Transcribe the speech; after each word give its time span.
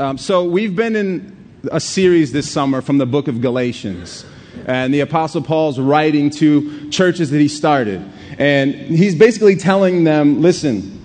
Um, 0.00 0.16
so, 0.16 0.44
we've 0.44 0.74
been 0.74 0.96
in 0.96 1.36
a 1.70 1.78
series 1.78 2.32
this 2.32 2.50
summer 2.50 2.80
from 2.80 2.96
the 2.96 3.04
book 3.04 3.28
of 3.28 3.42
Galatians. 3.42 4.24
And 4.64 4.94
the 4.94 5.00
Apostle 5.00 5.42
Paul's 5.42 5.78
writing 5.78 6.30
to 6.30 6.88
churches 6.88 7.30
that 7.32 7.38
he 7.38 7.48
started. 7.48 8.02
And 8.38 8.74
he's 8.74 9.14
basically 9.14 9.56
telling 9.56 10.04
them 10.04 10.40
listen, 10.40 11.04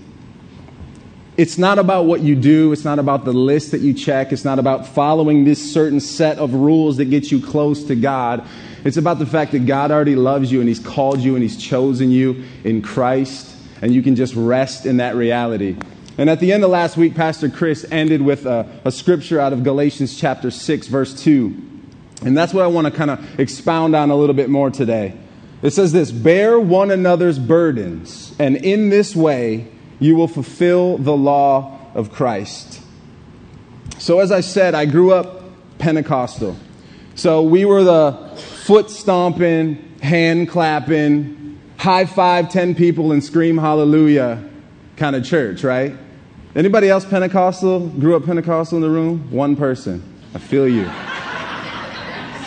it's 1.35 1.57
not 1.57 1.77
about 1.77 2.05
what 2.05 2.21
you 2.21 2.37
do, 2.37 2.71
it's 2.71 2.85
not 2.85 2.97
about 2.97 3.25
the 3.25 3.33
list 3.33 3.71
that 3.71 3.81
you 3.81 3.93
check, 3.93 4.31
it's 4.31 4.45
not 4.45 4.59
about 4.59 4.87
following 4.87 5.43
this 5.43 5.73
certain 5.73 5.99
set 5.99 6.37
of 6.37 6.53
rules 6.53 6.95
that 6.95 7.09
get 7.09 7.33
you 7.33 7.41
close 7.41 7.83
to 7.83 7.95
God. 7.95 8.47
It's 8.85 8.95
about 8.95 9.19
the 9.19 9.25
fact 9.25 9.51
that 9.51 9.65
God 9.65 9.91
already 9.91 10.15
loves 10.15 10.53
you 10.53 10.61
and 10.61 10.69
He's 10.69 10.79
called 10.79 11.19
you 11.19 11.35
and 11.35 11.43
He's 11.43 11.57
chosen 11.57 12.11
you 12.11 12.45
in 12.63 12.81
Christ, 12.81 13.53
and 13.81 13.93
you 13.93 14.01
can 14.01 14.15
just 14.15 14.35
rest 14.35 14.85
in 14.85 14.97
that 14.97 15.15
reality. 15.17 15.75
And 16.17 16.29
at 16.29 16.39
the 16.39 16.53
end 16.53 16.63
of 16.63 16.69
last 16.69 16.95
week, 16.95 17.13
Pastor 17.13 17.49
Chris 17.49 17.85
ended 17.91 18.21
with 18.21 18.45
a, 18.45 18.67
a 18.85 18.91
scripture 18.91 19.39
out 19.39 19.51
of 19.51 19.63
Galatians 19.63 20.17
chapter 20.17 20.49
6, 20.49 20.87
verse 20.87 21.13
2. 21.21 21.61
And 22.23 22.37
that's 22.37 22.53
what 22.53 22.63
I 22.63 22.67
want 22.67 22.87
to 22.87 22.91
kind 22.91 23.11
of 23.11 23.39
expound 23.39 23.95
on 23.95 24.09
a 24.09 24.15
little 24.15 24.35
bit 24.35 24.49
more 24.49 24.71
today. 24.71 25.17
It 25.61 25.71
says 25.71 25.91
this 25.91 26.11
Bear 26.11 26.59
one 26.59 26.91
another's 26.91 27.39
burdens, 27.39 28.33
and 28.39 28.55
in 28.55 28.89
this 28.89 29.15
way 29.15 29.67
you 29.99 30.15
will 30.15 30.27
fulfill 30.27 30.97
the 30.97 31.15
law 31.15 31.79
of 31.93 32.11
Christ. 32.11 32.81
So, 33.97 34.19
as 34.19 34.31
I 34.31 34.41
said, 34.41 34.75
I 34.75 34.85
grew 34.85 35.13
up 35.13 35.43
Pentecostal. 35.79 36.57
So, 37.15 37.41
we 37.41 37.65
were 37.65 37.83
the 37.83 38.33
foot 38.65 38.89
stomping, 38.89 39.97
hand 40.01 40.49
clapping, 40.49 41.59
high 41.77 42.05
five 42.05 42.49
10 42.49 42.75
people 42.75 43.11
and 43.11 43.23
scream 43.23 43.57
hallelujah 43.57 44.43
kind 44.97 45.15
of 45.15 45.23
church, 45.23 45.63
right? 45.63 45.95
Anybody 46.55 46.89
else 46.89 47.03
Pentecostal? 47.03 47.89
Grew 47.89 48.15
up 48.15 48.25
Pentecostal 48.25 48.77
in 48.77 48.81
the 48.81 48.89
room? 48.89 49.29
One 49.29 49.57
person. 49.57 50.01
I 50.33 50.39
feel 50.39 50.65
you. 50.65 50.89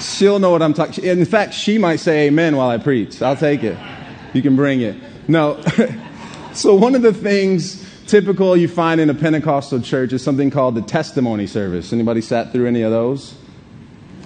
She'll 0.01 0.39
know 0.39 0.51
what 0.51 0.63
I'm 0.63 0.73
talking. 0.73 1.05
In 1.05 1.25
fact, 1.27 1.53
she 1.53 1.77
might 1.77 1.97
say 1.97 2.29
amen 2.29 2.57
while 2.57 2.71
I 2.71 2.79
preach. 2.79 3.21
I'll 3.21 3.37
take 3.37 3.63
it. 3.63 3.77
You 4.33 4.41
can 4.41 4.57
bring 4.57 4.81
it. 4.81 4.97
No. 5.29 5.63
so 6.55 6.75
one 6.75 6.95
of 6.95 7.03
the 7.03 7.13
things 7.13 7.87
typical 8.07 8.57
you 8.57 8.67
find 8.67 8.99
in 8.99 9.11
a 9.11 9.15
Pentecostal 9.15 9.81
church 9.83 10.15
is 10.15 10.23
something 10.23 10.51
called 10.51 10.75
the 10.75 10.83
testimony 10.83 11.47
service. 11.47 11.93
Anybody 11.93 12.23
sat 12.23 12.51
through 12.51 12.67
any 12.67 12.81
of 12.81 12.91
those? 12.91 13.35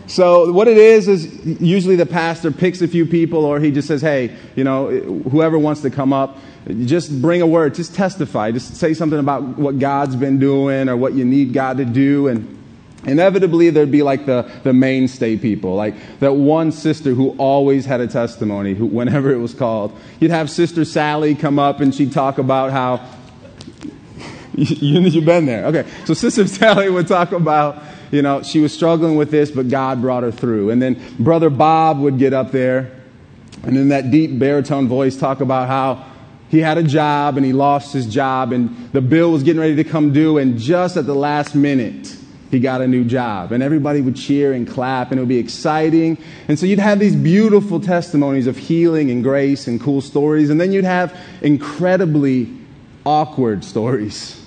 So 0.07 0.53
what 0.53 0.69
it 0.69 0.77
is 0.77 1.09
is 1.09 1.61
usually 1.61 1.97
the 1.97 2.07
pastor 2.07 2.51
picks 2.51 2.83
a 2.83 2.89
few 2.89 3.07
people 3.07 3.45
or 3.45 3.61
he 3.61 3.71
just 3.71 3.89
says, 3.89 4.03
"Hey, 4.03 4.37
you 4.57 4.65
know, 4.65 4.89
whoever 4.89 5.59
wants 5.59 5.81
to 5.83 5.91
come 5.91 6.13
up, 6.13 6.39
just 6.85 7.21
bring 7.21 7.43
a 7.43 7.47
word, 7.47 7.75
just 7.75 7.95
testify, 7.95 8.51
just 8.53 8.77
say 8.77 8.95
something 8.95 9.19
about 9.19 9.43
what 9.59 9.79
God's 9.79 10.17
been 10.17 10.39
doing 10.39 10.89
or 10.89 10.97
what 10.97 11.15
you 11.15 11.25
need 11.25 11.53
God 11.53 11.79
to 11.79 11.85
do. 11.85 12.29
And 12.29 12.59
inevitably, 13.05 13.71
there'd 13.71 13.91
be 13.91 14.03
like 14.03 14.27
the, 14.27 14.51
the 14.63 14.73
mainstay 14.73 15.37
people, 15.37 15.75
like 15.75 15.95
that 16.21 16.35
one 16.35 16.71
sister 16.73 17.15
who 17.15 17.31
always 17.39 17.85
had 17.85 18.01
a 18.01 18.07
testimony 18.07 18.75
who, 18.75 18.87
whenever 18.87 19.33
it 19.33 19.39
was 19.39 19.55
called. 19.55 19.99
You'd 20.21 20.31
have 20.31 20.51
Sister 20.51 20.85
Sally 20.85 21.35
come 21.35 21.59
up 21.59 21.81
and 21.81 21.95
she'd 21.95 22.13
talk 22.13 22.39
about 22.39 22.71
how. 22.71 23.05
you, 24.57 25.01
you've 25.01 25.25
been 25.25 25.47
there. 25.47 25.67
Okay. 25.67 25.89
So 26.05 26.15
Sister 26.15 26.47
Sally 26.47 26.91
would 26.91 27.09
talk 27.09 27.33
about, 27.33 27.83
you 28.11 28.23
know, 28.23 28.43
she 28.43 28.61
was 28.61 28.73
struggling 28.73 29.17
with 29.17 29.31
this, 29.31 29.51
but 29.51 29.69
God 29.69 30.01
brought 30.01 30.23
her 30.23 30.33
through. 30.33 30.71
And 30.71 30.81
then 30.81 31.01
Brother 31.19 31.51
Bob 31.51 31.99
would 32.01 32.19
get 32.19 32.33
up 32.33 32.51
there 32.51 33.03
and 33.65 33.77
in 33.77 33.89
that 33.89 34.11
deep 34.11 34.39
baritone 34.39 34.89
voice 34.89 35.17
talk 35.17 35.41
about 35.41 35.69
how 35.69 36.07
he 36.49 36.59
had 36.59 36.79
a 36.79 36.83
job 36.83 37.37
and 37.37 37.47
he 37.47 37.53
lost 37.53 37.93
his 37.93 38.07
job 38.07 38.53
and 38.53 38.91
the 38.93 39.01
bill 39.01 39.33
was 39.33 39.43
getting 39.43 39.61
ready 39.61 39.77
to 39.77 39.85
come 39.85 40.13
due 40.13 40.39
and 40.39 40.59
just 40.59 40.97
at 40.97 41.07
the 41.07 41.15
last 41.15 41.55
minute 41.55 42.17
he 42.51 42.61
got 42.61 42.81
a 42.81 42.89
new 42.89 43.05
job 43.05 43.53
and 43.53 43.63
everybody 43.63 44.01
would 44.01 44.17
cheer 44.17 44.53
and 44.53 44.69
clap 44.69 45.11
and 45.11 45.19
it 45.19 45.23
would 45.23 45.29
be 45.29 45.39
exciting 45.39 46.19
and 46.49 46.59
so 46.59 46.67
you'd 46.67 46.79
have 46.79 46.99
these 46.99 47.17
beautiful 47.17 47.81
testimonies 47.81 48.47
of 48.47 48.57
healing 48.57 49.11
and 49.11 49.23
grace 49.23 49.67
and 49.67 49.81
cool 49.81 50.01
stories 50.01 50.51
and 50.51 50.61
then 50.61 50.73
you'd 50.73 50.85
have 50.85 51.17
incredibly 51.41 52.51
awkward 53.07 53.65
stories 53.65 54.42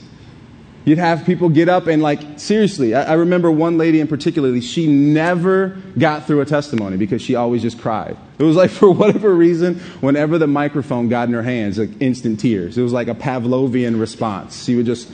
You'd 0.85 0.99
have 0.99 1.25
people 1.25 1.49
get 1.49 1.67
up 1.67 1.87
and, 1.87 2.01
like, 2.01 2.39
seriously, 2.39 2.93
I, 2.93 3.03
I, 3.03 3.13
remember 3.13 3.49
one 3.49 3.79
lady 3.79 3.99
in 3.99 4.07
particularly, 4.07 4.61
she 4.61 4.85
never 4.85 5.69
got 5.97 6.27
through 6.27 6.41
a 6.41 6.45
testimony 6.45 6.95
because 6.95 7.23
she 7.23 7.33
always 7.33 7.63
just 7.63 7.79
cried. 7.79 8.15
It 8.37 8.43
was 8.43 8.55
like, 8.55 8.69
for 8.81 8.91
whatever 8.91 9.33
reason, 9.33 9.79
whenever 9.99 10.37
the 10.37 10.45
microphone 10.45 11.09
got 11.09 11.27
in 11.27 11.33
her 11.33 11.41
hands, 11.41 11.79
like 11.79 11.89
instant 11.99 12.39
tears. 12.39 12.77
It 12.77 12.83
was 12.83 12.93
like 12.93 13.07
a 13.07 13.15
Pavlovian 13.15 13.99
response. 13.99 14.63
She 14.63 14.75
would 14.75 14.85
just 14.85 15.11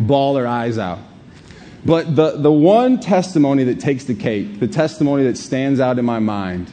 bawl 0.00 0.36
her 0.36 0.46
eyes 0.46 0.76
out. 0.76 0.98
But 1.84 2.14
the, 2.14 2.36
the 2.36 2.52
one 2.52 2.98
testimony 2.98 3.64
that 3.64 3.80
takes 3.80 4.04
the 4.04 4.14
cake, 4.14 4.60
the 4.60 4.68
testimony 4.68 5.24
that 5.24 5.36
stands 5.36 5.78
out 5.78 5.98
in 5.98 6.04
my 6.04 6.18
mind, 6.18 6.72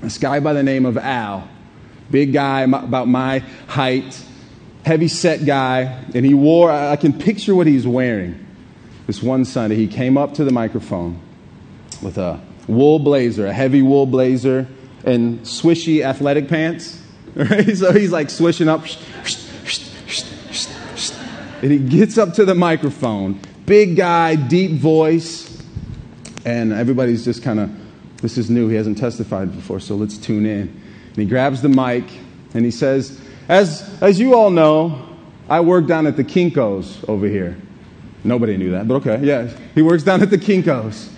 this 0.00 0.18
guy 0.18 0.40
by 0.40 0.52
the 0.52 0.62
name 0.62 0.86
of 0.86 0.96
Al, 0.96 1.48
big 2.10 2.32
guy 2.32 2.62
about 2.62 3.08
my 3.08 3.40
height, 3.66 4.20
heavy 4.84 5.08
set 5.08 5.44
guy, 5.44 5.82
and 6.14 6.24
he 6.24 6.34
wore, 6.34 6.70
I 6.70 6.96
can 6.96 7.12
picture 7.12 7.54
what 7.54 7.66
he's 7.66 7.86
wearing. 7.86 8.46
This 9.06 9.22
one 9.22 9.44
Sunday, 9.44 9.76
he 9.76 9.86
came 9.86 10.18
up 10.18 10.34
to 10.34 10.44
the 10.44 10.52
microphone 10.52 11.20
with 12.02 12.18
a 12.18 12.40
wool 12.66 12.98
blazer, 12.98 13.46
a 13.46 13.52
heavy 13.52 13.82
wool 13.82 14.06
blazer, 14.06 14.66
and 15.04 15.40
swishy 15.40 16.02
athletic 16.02 16.48
pants. 16.48 17.02
Right? 17.34 17.76
So 17.76 17.92
he's 17.92 18.10
like 18.10 18.30
swishing 18.30 18.68
up. 18.68 18.84
And 21.62 21.70
he 21.70 21.78
gets 21.78 22.18
up 22.18 22.32
to 22.34 22.44
the 22.44 22.54
microphone, 22.54 23.38
big 23.64 23.96
guy, 23.96 24.34
deep 24.34 24.72
voice, 24.72 25.62
and 26.44 26.72
everybody's 26.72 27.24
just 27.24 27.42
kind 27.42 27.60
of, 27.60 27.70
this 28.22 28.38
is 28.38 28.50
new. 28.50 28.68
He 28.68 28.76
hasn't 28.76 28.98
testified 28.98 29.54
before, 29.54 29.78
so 29.78 29.94
let's 29.94 30.18
tune 30.18 30.46
in. 30.46 30.68
And 31.08 31.16
he 31.16 31.26
grabs 31.26 31.62
the 31.62 31.68
mic 31.68 32.04
and 32.54 32.64
he 32.64 32.70
says, 32.70 33.20
as, 33.48 33.82
as 34.02 34.20
you 34.20 34.34
all 34.34 34.50
know, 34.50 35.08
I 35.48 35.60
work 35.60 35.86
down 35.86 36.06
at 36.06 36.16
the 36.16 36.24
Kinko's 36.24 37.02
over 37.08 37.26
here. 37.26 37.56
Nobody 38.22 38.56
knew 38.56 38.72
that, 38.72 38.86
but 38.86 38.96
okay, 38.96 39.24
yeah. 39.24 39.50
He 39.74 39.80
works 39.80 40.02
down 40.02 40.22
at 40.22 40.30
the 40.30 40.38
Kinko's. 40.38 41.10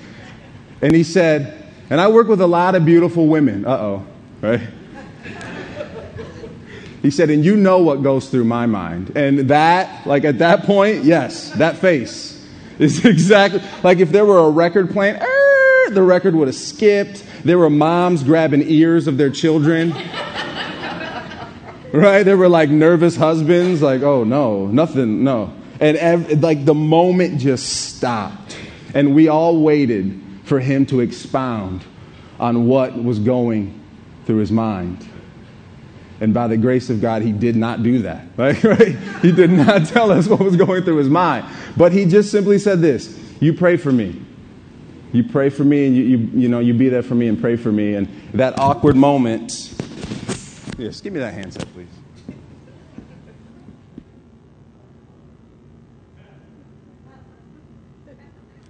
And 0.80 0.94
he 0.94 1.02
said, 1.02 1.68
and 1.90 2.00
I 2.00 2.08
work 2.08 2.28
with 2.28 2.40
a 2.40 2.46
lot 2.46 2.74
of 2.74 2.84
beautiful 2.84 3.26
women. 3.26 3.66
Uh 3.66 3.70
oh, 3.70 4.06
right? 4.40 4.60
He 7.02 7.10
said, 7.10 7.30
and 7.30 7.44
you 7.44 7.56
know 7.56 7.78
what 7.78 8.02
goes 8.02 8.28
through 8.28 8.44
my 8.44 8.66
mind. 8.66 9.16
And 9.16 9.50
that, 9.50 10.06
like 10.06 10.24
at 10.24 10.38
that 10.38 10.64
point, 10.64 11.02
yes, 11.04 11.50
that 11.52 11.78
face 11.78 12.46
is 12.78 13.04
exactly 13.04 13.62
like 13.82 13.98
if 13.98 14.12
there 14.12 14.24
were 14.24 14.38
a 14.38 14.50
record 14.50 14.90
playing, 14.90 15.16
er, 15.16 15.90
the 15.90 16.02
record 16.02 16.34
would 16.34 16.48
have 16.48 16.54
skipped. 16.54 17.24
There 17.42 17.58
were 17.58 17.70
moms 17.70 18.22
grabbing 18.22 18.62
ears 18.62 19.06
of 19.06 19.16
their 19.16 19.30
children 19.30 19.94
right? 21.92 22.22
There 22.22 22.36
were 22.36 22.48
like 22.48 22.70
nervous 22.70 23.16
husbands, 23.16 23.82
like, 23.82 24.02
oh 24.02 24.24
no, 24.24 24.66
nothing, 24.66 25.24
no. 25.24 25.52
And 25.80 25.96
ev- 25.96 26.42
like 26.42 26.64
the 26.64 26.74
moment 26.74 27.40
just 27.40 27.94
stopped. 27.96 28.56
And 28.94 29.14
we 29.14 29.28
all 29.28 29.60
waited 29.62 30.20
for 30.44 30.60
him 30.60 30.86
to 30.86 31.00
expound 31.00 31.84
on 32.38 32.66
what 32.66 33.02
was 33.02 33.18
going 33.18 33.80
through 34.26 34.38
his 34.38 34.50
mind. 34.50 35.06
And 36.20 36.34
by 36.34 36.48
the 36.48 36.56
grace 36.56 36.90
of 36.90 37.00
God, 37.00 37.22
he 37.22 37.32
did 37.32 37.56
not 37.56 37.82
do 37.82 38.00
that. 38.00 38.26
Right? 38.36 38.62
right? 38.64 38.96
He 39.22 39.32
did 39.32 39.50
not 39.50 39.86
tell 39.86 40.10
us 40.10 40.26
what 40.26 40.40
was 40.40 40.56
going 40.56 40.84
through 40.84 40.96
his 40.96 41.08
mind. 41.08 41.46
But 41.76 41.92
he 41.92 42.04
just 42.04 42.30
simply 42.30 42.58
said 42.58 42.80
this 42.80 43.18
You 43.40 43.52
pray 43.52 43.76
for 43.76 43.92
me. 43.92 44.20
You 45.12 45.24
pray 45.24 45.50
for 45.50 45.64
me, 45.64 45.86
and 45.86 45.96
you, 45.96 46.04
you, 46.04 46.18
you 46.42 46.48
know, 46.48 46.60
you 46.60 46.72
be 46.72 46.88
there 46.88 47.02
for 47.02 47.14
me 47.14 47.26
and 47.26 47.40
pray 47.40 47.56
for 47.56 47.72
me. 47.72 47.94
And 47.94 48.08
that 48.32 48.58
awkward 48.58 48.96
moment 48.96 49.74
Yes, 50.80 51.02
give 51.02 51.12
me 51.12 51.20
that 51.20 51.34
handset, 51.34 51.66
please. 51.74 51.88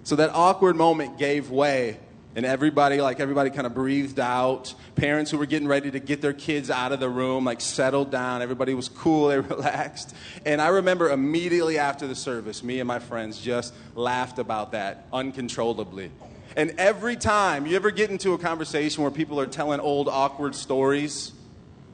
So 0.02 0.16
that 0.16 0.30
awkward 0.30 0.74
moment 0.74 1.18
gave 1.18 1.50
way, 1.50 2.00
and 2.34 2.44
everybody, 2.44 3.00
like 3.00 3.20
everybody, 3.20 3.50
kind 3.50 3.64
of 3.64 3.74
breathed 3.74 4.18
out. 4.18 4.74
Parents 4.96 5.30
who 5.30 5.38
were 5.38 5.46
getting 5.46 5.68
ready 5.68 5.88
to 5.92 6.00
get 6.00 6.20
their 6.20 6.32
kids 6.32 6.68
out 6.68 6.90
of 6.90 6.98
the 6.98 7.08
room, 7.08 7.44
like 7.44 7.60
settled 7.60 8.10
down. 8.10 8.42
Everybody 8.42 8.74
was 8.74 8.88
cool, 8.88 9.28
they 9.28 9.38
relaxed. 9.38 10.12
And 10.44 10.60
I 10.60 10.68
remember 10.68 11.10
immediately 11.10 11.78
after 11.78 12.08
the 12.08 12.16
service, 12.16 12.64
me 12.64 12.80
and 12.80 12.88
my 12.88 12.98
friends 12.98 13.40
just 13.40 13.72
laughed 13.94 14.40
about 14.40 14.72
that 14.72 15.06
uncontrollably. 15.12 16.10
And 16.56 16.74
every 16.76 17.14
time 17.14 17.66
you 17.66 17.76
ever 17.76 17.92
get 17.92 18.10
into 18.10 18.32
a 18.32 18.38
conversation 18.38 19.04
where 19.04 19.12
people 19.12 19.38
are 19.38 19.46
telling 19.46 19.78
old 19.78 20.08
awkward 20.08 20.56
stories, 20.56 21.34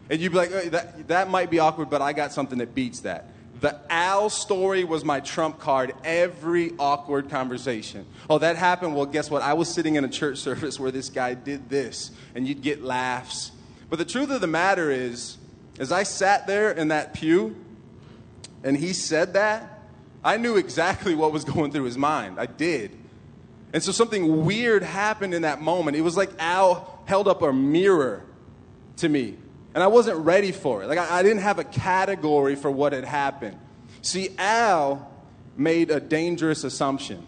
and 0.09 0.21
you'd 0.21 0.33
be 0.33 0.39
like, 0.39 0.51
that, 0.71 1.09
that 1.09 1.31
might 1.31 1.51
be 1.51 1.59
awkward, 1.59 1.91
but 1.91 2.03
I 2.03 2.13
got 2.13 2.33
something 2.33 2.59
that 2.59 2.75
beats 2.75 3.01
that. 3.01 3.31
The 3.61 3.81
Al 3.91 4.29
story 4.29 4.85
was 4.85 5.05
my 5.05 5.21
trump 5.21 5.59
card 5.59 5.95
every 6.05 6.73
awkward 6.79 7.31
conversation. 7.31 8.07
Oh, 8.29 8.39
that 8.39 8.57
happened? 8.57 8.95
Well, 8.95 9.07
guess 9.07 9.31
what? 9.31 9.43
I 9.43 9.55
was 9.55 9.73
sitting 9.73 9.95
in 9.95 10.05
a 10.05 10.09
church 10.09 10.39
service 10.39 10.79
where 10.79 10.91
this 10.91 11.09
guy 11.09 11.35
did 11.35 11.69
this, 11.69 12.11
and 12.35 12.47
you'd 12.47 12.63
get 12.63 12.83
laughs. 12.83 13.53
But 13.89 13.99
the 13.99 14.05
truth 14.05 14.31
of 14.31 14.41
the 14.41 14.47
matter 14.47 14.91
is, 14.91 15.39
as 15.79 15.93
I 15.93 16.03
sat 16.03 16.47
there 16.47 16.71
in 16.71 16.89
that 16.89 17.15
pew 17.15 17.57
and 18.65 18.77
he 18.77 18.93
said 18.93 19.35
that, 19.35 19.77
I 20.25 20.39
knew 20.39 20.57
exactly 20.57 21.15
what 21.15 21.33
was 21.33 21.45
going 21.45 21.71
through 21.71 21.85
his 21.85 21.97
mind. 21.97 22.41
I 22.41 22.47
did. 22.47 22.97
And 23.73 23.83
so 23.83 23.93
something 23.93 24.45
weird 24.45 24.83
happened 24.83 25.35
in 25.35 25.43
that 25.43 25.61
moment. 25.61 25.97
It 25.97 26.01
was 26.01 26.17
like 26.17 26.31
Al 26.39 27.03
held 27.05 27.29
up 27.29 27.43
a 27.43 27.53
mirror 27.53 28.25
to 28.97 29.09
me. 29.09 29.37
And 29.77 29.83
I 29.83 29.89
wasn't 29.89 30.17
ready 30.25 30.53
for 30.53 30.83
it. 30.83 30.87
Like, 30.87 30.99
I, 30.99 31.19
I 31.19 31.23
didn't 31.23 31.43
have 31.43 31.59
a 31.59 31.65
category 31.65 32.57
for 32.57 32.71
what 32.71 32.95
had 32.95 33.05
happened. 33.05 33.59
See, 34.01 34.31
Al 34.39 35.07
made 35.55 35.91
a 35.91 36.01
dangerous 36.01 36.65
assumption. 36.65 37.27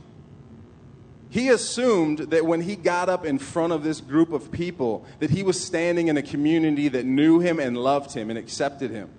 He 1.28 1.50
assumed 1.50 2.20
that 2.30 2.46
when 2.46 2.62
he 2.62 2.74
got 2.74 3.10
up 3.10 3.26
in 3.26 3.38
front 3.38 3.74
of 3.74 3.84
this 3.84 4.00
group 4.00 4.32
of 4.32 4.50
people, 4.50 5.04
that 5.18 5.28
he 5.28 5.42
was 5.42 5.62
standing 5.62 6.08
in 6.08 6.16
a 6.16 6.22
community 6.22 6.88
that 6.88 7.04
knew 7.04 7.38
him 7.38 7.60
and 7.60 7.76
loved 7.76 8.14
him 8.14 8.30
and 8.30 8.38
accepted 8.38 8.90
him. 8.90 9.10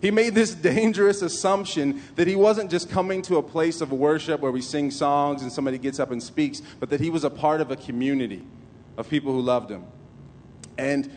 He 0.00 0.10
made 0.10 0.34
this 0.34 0.52
dangerous 0.72 1.22
assumption 1.22 2.02
that 2.16 2.26
he 2.26 2.34
wasn't 2.34 2.72
just 2.72 2.90
coming 2.90 3.22
to 3.22 3.36
a 3.36 3.42
place 3.44 3.82
of 3.82 3.92
worship 3.92 4.40
where 4.40 4.50
we 4.50 4.60
sing 4.60 4.90
songs 4.90 5.42
and 5.42 5.52
somebody 5.52 5.78
gets 5.78 6.00
up 6.00 6.10
and 6.10 6.20
speaks, 6.20 6.60
but 6.80 6.90
that 6.90 6.98
he 6.98 7.10
was 7.10 7.22
a 7.22 7.30
part 7.30 7.60
of 7.60 7.70
a 7.70 7.76
community 7.76 8.44
of 8.96 9.08
people 9.08 9.32
who 9.32 9.42
loved 9.42 9.70
him. 9.70 9.84
And 10.76 11.08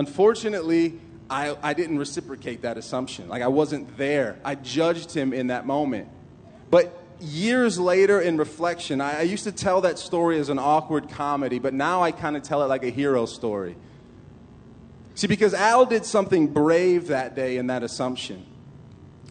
unfortunately, 0.00 0.98
I, 1.28 1.54
I 1.62 1.74
didn't 1.74 1.98
reciprocate 1.98 2.62
that 2.62 2.78
assumption. 2.78 3.28
Like 3.28 3.42
I 3.42 3.48
wasn't 3.48 3.98
there. 3.98 4.38
I 4.42 4.54
judged 4.54 5.12
him 5.12 5.34
in 5.34 5.48
that 5.48 5.66
moment. 5.66 6.08
But 6.70 6.98
years 7.20 7.78
later 7.78 8.18
in 8.18 8.38
reflection, 8.38 9.02
I, 9.02 9.18
I 9.18 9.22
used 9.22 9.44
to 9.44 9.52
tell 9.52 9.82
that 9.82 9.98
story 9.98 10.38
as 10.38 10.48
an 10.48 10.58
awkward 10.58 11.10
comedy, 11.10 11.58
but 11.58 11.74
now 11.74 12.02
I 12.02 12.12
kind 12.12 12.34
of 12.34 12.42
tell 12.42 12.62
it 12.62 12.66
like 12.66 12.82
a 12.82 12.88
hero 12.88 13.26
story. 13.26 13.76
See, 15.14 15.26
because 15.26 15.52
Al 15.52 15.84
did 15.84 16.06
something 16.06 16.48
brave 16.48 17.08
that 17.08 17.34
day 17.36 17.58
in 17.58 17.66
that 17.66 17.82
assumption. 17.82 18.46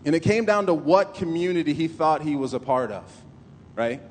And 0.06 0.14
it 0.14 0.20
came 0.20 0.46
down 0.46 0.68
to 0.68 0.74
what 0.74 1.16
community 1.16 1.74
he 1.74 1.88
thought 1.88 2.22
he 2.22 2.36
was 2.36 2.54
a 2.54 2.60
part 2.60 2.92
of, 2.92 3.04
right? 3.76 4.02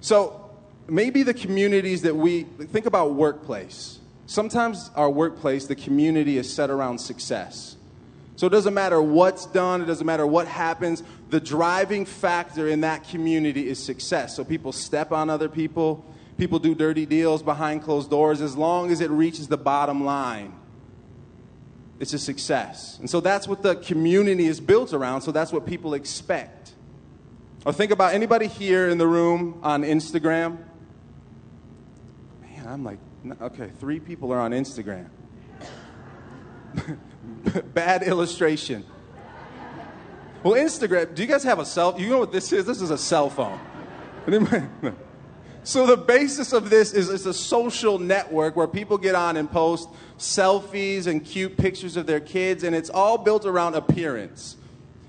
So 0.00 0.50
maybe 0.86 1.22
the 1.22 1.34
communities 1.34 2.02
that 2.02 2.14
we 2.14 2.42
think 2.42 2.84
about 2.84 3.14
workplace. 3.14 4.00
Sometimes 4.26 4.90
our 4.96 5.08
workplace, 5.08 5.66
the 5.66 5.76
community 5.76 6.36
is 6.36 6.52
set 6.52 6.68
around 6.68 6.98
success. 6.98 7.76
So 8.34 8.46
it 8.46 8.50
doesn't 8.50 8.74
matter 8.74 9.00
what's 9.00 9.46
done, 9.46 9.80
it 9.80 9.86
doesn't 9.86 10.06
matter 10.06 10.26
what 10.26 10.46
happens. 10.46 11.02
The 11.30 11.40
driving 11.40 12.04
factor 12.04 12.68
in 12.68 12.82
that 12.82 13.08
community 13.08 13.68
is 13.68 13.82
success. 13.82 14.36
So 14.36 14.44
people 14.44 14.72
step 14.72 15.10
on 15.10 15.30
other 15.30 15.48
people, 15.48 16.04
people 16.36 16.58
do 16.58 16.74
dirty 16.74 17.06
deals 17.06 17.42
behind 17.42 17.82
closed 17.82 18.10
doors. 18.10 18.42
As 18.42 18.56
long 18.56 18.90
as 18.90 19.00
it 19.00 19.10
reaches 19.10 19.48
the 19.48 19.56
bottom 19.56 20.04
line, 20.04 20.52
it's 21.98 22.12
a 22.12 22.18
success. 22.18 22.98
And 22.98 23.08
so 23.08 23.20
that's 23.20 23.48
what 23.48 23.62
the 23.62 23.76
community 23.76 24.46
is 24.46 24.60
built 24.60 24.92
around, 24.92 25.22
so 25.22 25.32
that's 25.32 25.52
what 25.52 25.64
people 25.64 25.94
expect. 25.94 26.72
Or 27.64 27.72
think 27.72 27.90
about 27.90 28.12
anybody 28.12 28.48
here 28.48 28.88
in 28.88 28.98
the 28.98 29.06
room 29.06 29.60
on 29.62 29.82
Instagram. 29.82 30.58
Man, 32.42 32.66
I'm 32.66 32.84
like, 32.84 32.98
okay, 33.40 33.70
three 33.78 34.00
people 34.00 34.32
are 34.32 34.40
on 34.40 34.52
Instagram. 34.52 35.08
Bad 37.74 38.02
illustration. 38.02 38.84
Well, 40.42 40.54
Instagram, 40.54 41.14
do 41.14 41.22
you 41.22 41.28
guys 41.28 41.42
have 41.44 41.58
a 41.58 41.64
cell? 41.64 41.98
You 41.98 42.08
know 42.10 42.18
what 42.18 42.32
this 42.32 42.52
is? 42.52 42.64
This 42.66 42.80
is 42.80 42.90
a 42.90 42.98
cell 42.98 43.30
phone. 43.30 43.58
So 45.66 45.84
the 45.84 45.96
basis 45.96 46.52
of 46.52 46.70
this 46.70 46.92
is 46.92 47.10
it's 47.10 47.26
a 47.26 47.34
social 47.34 47.98
network 47.98 48.54
where 48.54 48.68
people 48.68 48.98
get 48.98 49.16
on 49.16 49.36
and 49.36 49.50
post 49.50 49.88
selfies 50.16 51.08
and 51.08 51.24
cute 51.24 51.56
pictures 51.56 51.96
of 51.96 52.06
their 52.06 52.20
kids, 52.20 52.62
and 52.62 52.72
it's 52.72 52.88
all 52.88 53.18
built 53.18 53.44
around 53.44 53.74
appearance. 53.74 54.56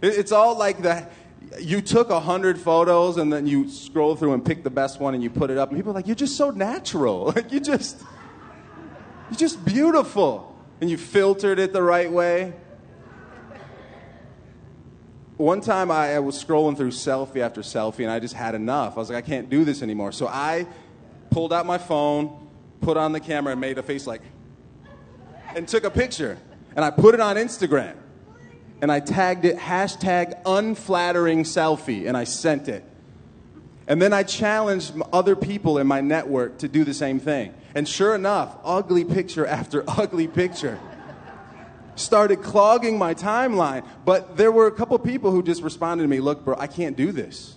It's 0.01 0.31
all 0.31 0.57
like 0.57 0.81
that. 0.81 1.11
You 1.59 1.81
took 1.81 2.09
a 2.09 2.19
hundred 2.19 2.59
photos 2.59 3.17
and 3.17 3.31
then 3.31 3.47
you 3.47 3.69
scroll 3.69 4.15
through 4.15 4.33
and 4.33 4.45
pick 4.45 4.63
the 4.63 4.69
best 4.69 4.99
one 4.99 5.13
and 5.13 5.23
you 5.23 5.29
put 5.29 5.49
it 5.49 5.57
up, 5.57 5.69
and 5.69 5.77
people 5.77 5.91
are 5.91 5.95
like, 5.95 6.07
"You're 6.07 6.15
just 6.15 6.37
so 6.37 6.51
natural. 6.51 7.31
Like 7.35 7.51
you 7.51 7.59
just, 7.59 8.01
you're 9.29 9.37
just 9.37 9.63
beautiful." 9.65 10.47
and 10.79 10.89
you 10.89 10.97
filtered 10.97 11.59
it 11.59 11.73
the 11.73 11.81
right 11.81 12.11
way. 12.11 12.53
One 15.37 15.61
time 15.61 15.91
I, 15.91 16.15
I 16.15 16.19
was 16.19 16.43
scrolling 16.43 16.75
through 16.75 16.91
selfie 16.91 17.37
after 17.37 17.61
selfie 17.61 17.99
and 17.99 18.11
I 18.11 18.19
just 18.19 18.33
had 18.33 18.55
enough. 18.55 18.95
I 18.95 18.99
was 18.99 19.09
like, 19.09 19.23
I 19.23 19.27
can't 19.27 19.49
do 19.49 19.63
this 19.63 19.81
anymore. 19.83 20.11
So 20.11 20.27
I 20.27 20.65
pulled 21.29 21.53
out 21.53 21.65
my 21.65 21.77
phone, 21.77 22.49
put 22.81 22.97
on 22.97 23.11
the 23.11 23.19
camera, 23.19 23.51
and 23.51 23.61
made 23.61 23.77
a 23.77 23.83
face 23.83 24.07
like, 24.07 24.21
and 25.55 25.67
took 25.67 25.83
a 25.83 25.91
picture. 25.91 26.39
And 26.75 26.83
I 26.83 26.89
put 26.89 27.13
it 27.13 27.19
on 27.19 27.35
Instagram. 27.35 27.95
And 28.81 28.91
I 28.91 28.99
tagged 28.99 29.45
it 29.45 29.57
hashtag 29.57 30.39
unflattering 30.45 31.43
selfie. 31.43 32.07
And 32.07 32.15
I 32.15 32.23
sent 32.23 32.67
it. 32.67 32.83
And 33.87 34.01
then 34.01 34.13
I 34.13 34.23
challenged 34.23 34.93
other 35.13 35.35
people 35.35 35.77
in 35.77 35.87
my 35.87 36.01
network 36.01 36.59
to 36.59 36.67
do 36.67 36.83
the 36.83 36.93
same 36.93 37.19
thing. 37.19 37.53
And 37.73 37.87
sure 37.87 38.13
enough, 38.15 38.57
ugly 38.63 39.05
picture 39.05 39.45
after 39.59 39.83
ugly 39.87 40.27
picture 40.27 40.79
started 41.95 42.43
clogging 42.43 42.97
my 42.97 43.13
timeline. 43.13 43.85
But 44.05 44.37
there 44.37 44.51
were 44.51 44.67
a 44.67 44.71
couple 44.71 44.97
people 44.99 45.31
who 45.31 45.43
just 45.43 45.61
responded 45.61 46.03
to 46.03 46.07
me, 46.07 46.19
look, 46.19 46.45
bro, 46.45 46.55
I 46.57 46.67
can't 46.67 46.95
do 46.95 47.11
this. 47.11 47.56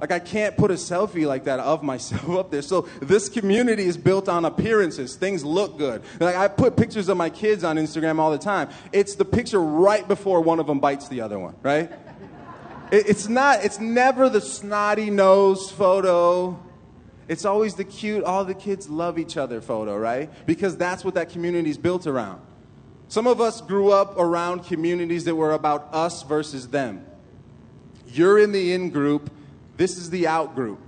Like, 0.00 0.10
I 0.10 0.18
can't 0.18 0.56
put 0.56 0.70
a 0.70 0.74
selfie 0.74 1.26
like 1.26 1.44
that 1.44 1.60
of 1.60 1.82
myself 1.82 2.28
up 2.38 2.50
there. 2.50 2.62
So, 2.62 2.88
this 3.00 3.28
community 3.28 3.84
is 3.84 3.96
built 3.96 4.28
on 4.28 4.44
appearances. 4.44 5.16
Things 5.16 5.44
look 5.44 5.78
good. 5.78 6.02
Like, 6.18 6.36
I 6.36 6.48
put 6.48 6.76
pictures 6.76 7.08
of 7.08 7.16
my 7.16 7.30
kids 7.30 7.64
on 7.64 7.76
Instagram 7.76 8.18
all 8.18 8.30
the 8.30 8.38
time. 8.38 8.68
It's 8.92 9.14
the 9.14 9.24
picture 9.24 9.60
right 9.60 10.06
before 10.06 10.40
one 10.40 10.60
of 10.60 10.66
them 10.66 10.80
bites 10.80 11.08
the 11.08 11.20
other 11.20 11.38
one, 11.38 11.54
right? 11.62 11.90
It's 12.92 13.28
not, 13.28 13.64
it's 13.64 13.78
never 13.78 14.28
the 14.28 14.40
snotty 14.40 15.10
nose 15.10 15.70
photo 15.70 16.58
it's 17.30 17.44
always 17.44 17.76
the 17.76 17.84
cute, 17.84 18.24
all 18.24 18.44
the 18.44 18.54
kids 18.54 18.90
love 18.90 19.16
each 19.16 19.36
other 19.36 19.60
photo, 19.60 19.96
right? 19.96 20.28
Because 20.46 20.76
that's 20.76 21.04
what 21.04 21.14
that 21.14 21.30
community 21.30 21.70
is 21.70 21.78
built 21.78 22.08
around. 22.08 22.40
Some 23.06 23.28
of 23.28 23.40
us 23.40 23.60
grew 23.60 23.92
up 23.92 24.18
around 24.18 24.64
communities 24.64 25.26
that 25.26 25.36
were 25.36 25.52
about 25.52 25.94
us 25.94 26.24
versus 26.24 26.70
them. 26.70 27.06
You're 28.08 28.40
in 28.40 28.50
the 28.50 28.72
in 28.72 28.90
group, 28.90 29.30
this 29.80 29.96
is 29.96 30.10
the 30.10 30.26
out 30.26 30.54
group. 30.54 30.78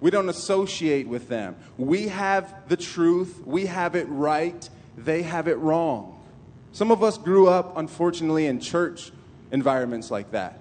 We 0.00 0.12
don't 0.12 0.28
associate 0.28 1.08
with 1.08 1.28
them. 1.28 1.56
We 1.76 2.06
have 2.06 2.68
the 2.68 2.76
truth, 2.76 3.42
we 3.44 3.66
have 3.66 3.96
it 3.96 4.06
right, 4.08 4.70
they 4.96 5.22
have 5.22 5.48
it 5.48 5.56
wrong. 5.56 6.24
Some 6.70 6.92
of 6.92 7.02
us 7.02 7.18
grew 7.18 7.48
up, 7.48 7.76
unfortunately, 7.76 8.46
in 8.46 8.60
church 8.60 9.10
environments 9.50 10.12
like 10.12 10.30
that. 10.30 10.60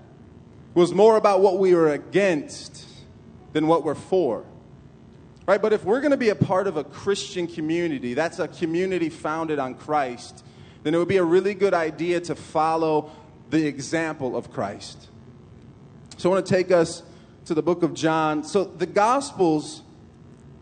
It 0.76 0.80
was 0.80 0.92
more 0.92 1.18
about 1.18 1.42
what 1.42 1.60
we 1.60 1.76
were 1.76 1.90
against 1.90 2.84
than 3.54 3.68
what 3.68 3.84
we're 3.84 3.94
for. 3.94 4.44
Right? 5.46 5.62
But 5.62 5.72
if 5.72 5.86
we're 5.86 6.02
going 6.02 6.10
to 6.10 6.18
be 6.18 6.30
a 6.30 6.36
part 6.36 6.66
of 6.66 6.78
a 6.78 6.84
Christian 6.84 7.46
community, 7.46 8.16
that's 8.16 8.40
a 8.40 8.48
community 8.48 9.10
founded 9.10 9.60
on 9.60 9.76
Christ, 9.76 10.44
then 10.82 10.96
it 10.96 10.98
would 10.98 11.08
be 11.08 11.18
a 11.18 11.24
really 11.24 11.54
good 11.54 11.76
idea 11.76 12.22
to 12.22 12.34
follow 12.34 13.12
the 13.52 13.68
example 13.68 14.36
of 14.36 14.52
Christ. 14.52 15.10
So 16.18 16.32
I 16.32 16.34
want 16.34 16.48
to 16.48 16.52
take 16.52 16.72
us 16.72 17.04
to 17.48 17.54
the 17.54 17.64
book 17.64 17.84
of 17.84 17.94
John. 17.94 18.44
So 18.44 18.64
the 18.64 18.86
Gospels 18.86 19.82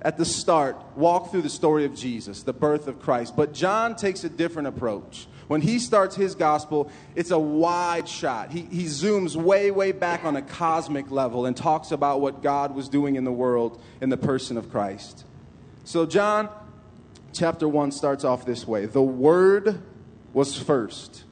at 0.02 0.18
the 0.18 0.26
start 0.26 0.78
walk 0.96 1.32
through 1.32 1.42
the 1.42 1.50
story 1.50 1.84
of 1.84 1.96
Jesus, 1.96 2.44
the 2.44 2.54
birth 2.54 2.88
of 2.88 3.02
Christ. 3.02 3.36
But 3.36 3.54
John 3.54 3.96
takes 3.96 4.24
a 4.24 4.30
different 4.30 4.68
approach. 4.68 5.28
When 5.48 5.62
he 5.62 5.80
starts 5.80 6.16
his 6.16 6.34
gospel, 6.34 6.92
it's 7.16 7.32
a 7.32 7.40
wide 7.40 8.08
shot. 8.08 8.52
He, 8.52 8.62
he 8.62 8.86
zooms 8.86 9.36
way, 9.36 9.70
way 9.72 9.92
back 9.92 10.26
on 10.26 10.36
a 10.36 10.42
cosmic 10.42 11.12
level 11.12 11.46
and 11.46 11.56
talks 11.56 11.92
about 11.92 12.22
what 12.22 12.42
God 12.42 12.76
was 12.76 12.90
doing 12.90 13.16
in 13.16 13.24
the 13.24 13.32
world 13.32 13.82
in 14.02 14.10
the 14.10 14.18
person 14.18 14.58
of 14.58 14.72
Christ. 14.72 15.24
So, 15.84 16.06
John 16.06 16.50
chapter 17.34 17.68
1 17.68 17.92
starts 17.92 18.24
off 18.24 18.46
this 18.46 18.68
way 18.68 18.86
The 18.86 19.04
Word 19.04 19.82
was 20.34 20.58
first. 20.58 21.24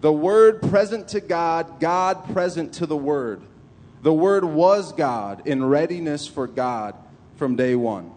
The 0.00 0.12
Word 0.12 0.62
present 0.62 1.08
to 1.08 1.20
God, 1.20 1.80
God 1.80 2.32
present 2.32 2.74
to 2.74 2.86
the 2.86 2.96
Word. 2.96 3.42
The 4.02 4.12
Word 4.12 4.44
was 4.44 4.92
God 4.92 5.46
in 5.46 5.64
readiness 5.64 6.26
for 6.26 6.46
God 6.46 6.94
from 7.36 7.56
day 7.56 7.74
one. 7.74 8.12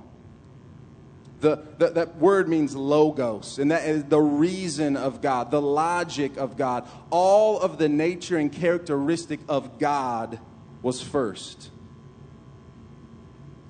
The, 1.43 1.61
the, 1.77 1.89
that 1.89 2.15
word 2.19 2.47
means 2.47 2.73
logos, 2.73 3.59
and 3.59 3.69
that 3.71 3.85
is 3.85 4.05
the 4.05 4.21
reason 4.21 4.95
of 4.95 5.21
God, 5.21 5.51
the 5.51 5.61
logic 5.61 6.37
of 6.37 6.55
God. 6.55 6.87
All 7.09 7.59
of 7.59 7.77
the 7.77 7.89
nature 7.89 8.37
and 8.37 8.49
characteristic 8.49 9.41
of 9.49 9.77
God 9.77 10.39
was 10.81 11.01
first. 11.01 11.69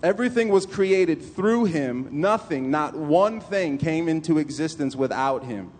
Everything 0.03 0.49
was 0.49 0.67
created 0.67 1.23
through 1.35 1.65
him. 1.65 2.09
Nothing, 2.11 2.69
not 2.69 2.95
one 2.95 3.39
thing, 3.39 3.79
came 3.79 4.07
into 4.07 4.37
existence 4.37 4.95
without 4.95 5.45
him. 5.45 5.71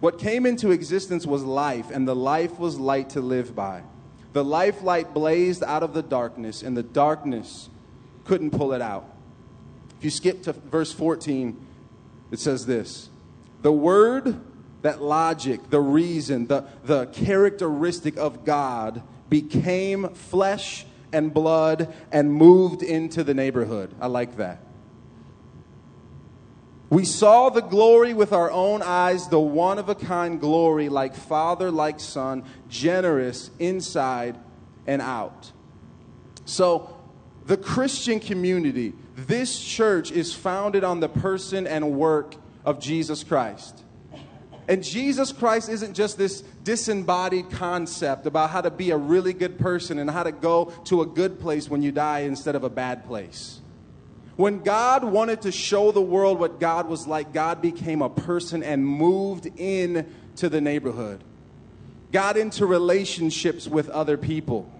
What 0.00 0.18
came 0.18 0.44
into 0.44 0.72
existence 0.72 1.26
was 1.26 1.42
life, 1.42 1.90
and 1.90 2.06
the 2.06 2.16
life 2.16 2.58
was 2.58 2.78
light 2.78 3.08
to 3.10 3.22
live 3.22 3.54
by. 3.54 3.82
The 4.32 4.44
life 4.44 4.82
light 4.82 5.12
blazed 5.12 5.62
out 5.64 5.82
of 5.82 5.92
the 5.92 6.02
darkness, 6.02 6.62
and 6.62 6.76
the 6.76 6.82
darkness 6.82 7.68
couldn't 8.24 8.50
pull 8.50 8.72
it 8.72 8.80
out. 8.80 9.04
If 9.98 10.04
you 10.04 10.10
skip 10.10 10.42
to 10.44 10.52
verse 10.52 10.92
14, 10.92 11.66
it 12.30 12.38
says 12.38 12.66
this 12.66 13.10
The 13.62 13.72
word, 13.72 14.40
that 14.82 15.02
logic, 15.02 15.70
the 15.70 15.80
reason, 15.80 16.46
the, 16.46 16.64
the 16.84 17.06
characteristic 17.06 18.16
of 18.16 18.44
God 18.44 19.02
became 19.28 20.08
flesh 20.10 20.86
and 21.12 21.34
blood 21.34 21.92
and 22.12 22.32
moved 22.32 22.82
into 22.82 23.24
the 23.24 23.34
neighborhood. 23.34 23.94
I 24.00 24.06
like 24.06 24.36
that. 24.36 24.60
We 26.90 27.04
saw 27.04 27.50
the 27.50 27.62
glory 27.62 28.14
with 28.14 28.32
our 28.32 28.50
own 28.50 28.82
eyes, 28.82 29.28
the 29.28 29.38
one 29.38 29.78
of 29.78 29.88
a 29.88 29.94
kind 29.94 30.40
glory, 30.40 30.88
like 30.88 31.14
Father, 31.14 31.70
like 31.70 32.00
Son, 32.00 32.44
generous 32.68 33.50
inside 33.60 34.36
and 34.88 35.00
out. 35.00 35.52
So, 36.44 36.96
the 37.46 37.56
Christian 37.56 38.18
community, 38.18 38.92
this 39.14 39.58
church 39.60 40.10
is 40.10 40.34
founded 40.34 40.82
on 40.82 40.98
the 40.98 41.08
person 41.08 41.68
and 41.68 41.92
work 41.92 42.34
of 42.64 42.80
Jesus 42.80 43.22
Christ. 43.22 43.84
And 44.66 44.84
Jesus 44.84 45.32
Christ 45.32 45.68
isn't 45.68 45.94
just 45.94 46.18
this 46.18 46.42
disembodied 46.64 47.50
concept 47.50 48.26
about 48.26 48.50
how 48.50 48.60
to 48.60 48.70
be 48.70 48.90
a 48.90 48.96
really 48.96 49.32
good 49.32 49.58
person 49.58 49.98
and 49.98 50.10
how 50.10 50.22
to 50.22 50.32
go 50.32 50.66
to 50.84 51.02
a 51.02 51.06
good 51.06 51.40
place 51.40 51.68
when 51.68 51.82
you 51.82 51.92
die 51.92 52.20
instead 52.20 52.54
of 52.54 52.64
a 52.64 52.70
bad 52.70 53.04
place. 53.04 53.60
When 54.36 54.60
God 54.60 55.04
wanted 55.04 55.42
to 55.42 55.52
show 55.52 55.92
the 55.92 56.00
world 56.00 56.38
what 56.38 56.60
God 56.60 56.88
was 56.88 57.06
like, 57.06 57.32
God 57.32 57.60
became 57.60 58.00
a 58.00 58.08
person 58.08 58.62
and 58.62 58.86
moved 58.86 59.46
in 59.56 60.12
to 60.36 60.48
the 60.48 60.60
neighborhood. 60.60 61.22
Got 62.12 62.36
into 62.36 62.66
relationships 62.66 63.68
with 63.68 63.88
other 63.90 64.16
people. 64.16 64.70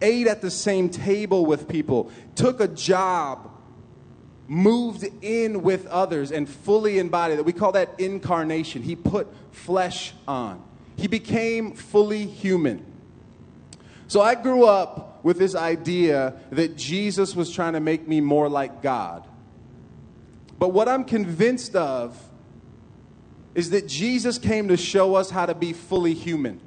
Ate 0.00 0.26
at 0.26 0.40
the 0.40 0.50
same 0.50 0.88
table 0.88 1.46
with 1.46 1.68
people. 1.68 2.10
Took 2.34 2.60
a 2.60 2.68
job 2.68 3.52
moved 4.52 5.08
in 5.22 5.62
with 5.62 5.86
others 5.86 6.30
and 6.30 6.48
fully 6.48 6.98
embodied. 6.98 7.40
We 7.40 7.54
call 7.54 7.72
that 7.72 7.98
incarnation. 7.98 8.82
He 8.82 8.94
put 8.94 9.28
flesh 9.50 10.12
on, 10.28 10.62
he 10.96 11.08
became 11.08 11.72
fully 11.72 12.26
human. 12.26 12.86
So 14.08 14.20
I 14.20 14.34
grew 14.34 14.64
up 14.64 15.11
with 15.22 15.38
this 15.38 15.54
idea 15.54 16.34
that 16.50 16.76
Jesus 16.76 17.36
was 17.36 17.50
trying 17.50 17.74
to 17.74 17.80
make 17.80 18.06
me 18.08 18.20
more 18.20 18.48
like 18.48 18.82
God. 18.82 19.26
But 20.58 20.68
what 20.68 20.88
I'm 20.88 21.04
convinced 21.04 21.76
of 21.76 22.18
is 23.54 23.70
that 23.70 23.86
Jesus 23.86 24.38
came 24.38 24.68
to 24.68 24.76
show 24.76 25.14
us 25.14 25.30
how 25.30 25.46
to 25.46 25.54
be 25.54 25.72
fully 25.72 26.14
human 26.14 26.60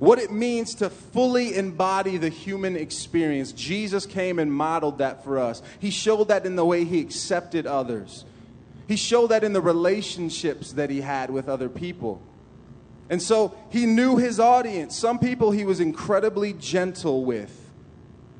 what 0.00 0.18
it 0.18 0.32
means 0.32 0.74
to 0.76 0.88
fully 0.88 1.54
embody 1.54 2.16
the 2.16 2.30
human 2.30 2.74
experience. 2.74 3.52
Jesus 3.52 4.06
came 4.06 4.38
and 4.38 4.52
modeled 4.52 4.98
that 4.98 5.22
for 5.22 5.38
us. 5.38 5.62
He 5.78 5.90
showed 5.90 6.28
that 6.28 6.46
in 6.46 6.56
the 6.56 6.64
way 6.64 6.84
he 6.84 7.00
accepted 7.00 7.66
others, 7.66 8.24
he 8.88 8.96
showed 8.96 9.28
that 9.28 9.44
in 9.44 9.52
the 9.52 9.60
relationships 9.60 10.72
that 10.72 10.90
he 10.90 11.02
had 11.02 11.30
with 11.30 11.48
other 11.48 11.68
people. 11.68 12.20
And 13.10 13.20
so 13.20 13.54
he 13.68 13.84
knew 13.84 14.16
his 14.16 14.40
audience. 14.40 14.96
Some 14.96 15.18
people 15.18 15.50
he 15.50 15.66
was 15.66 15.80
incredibly 15.80 16.54
gentle 16.54 17.24
with. 17.24 17.56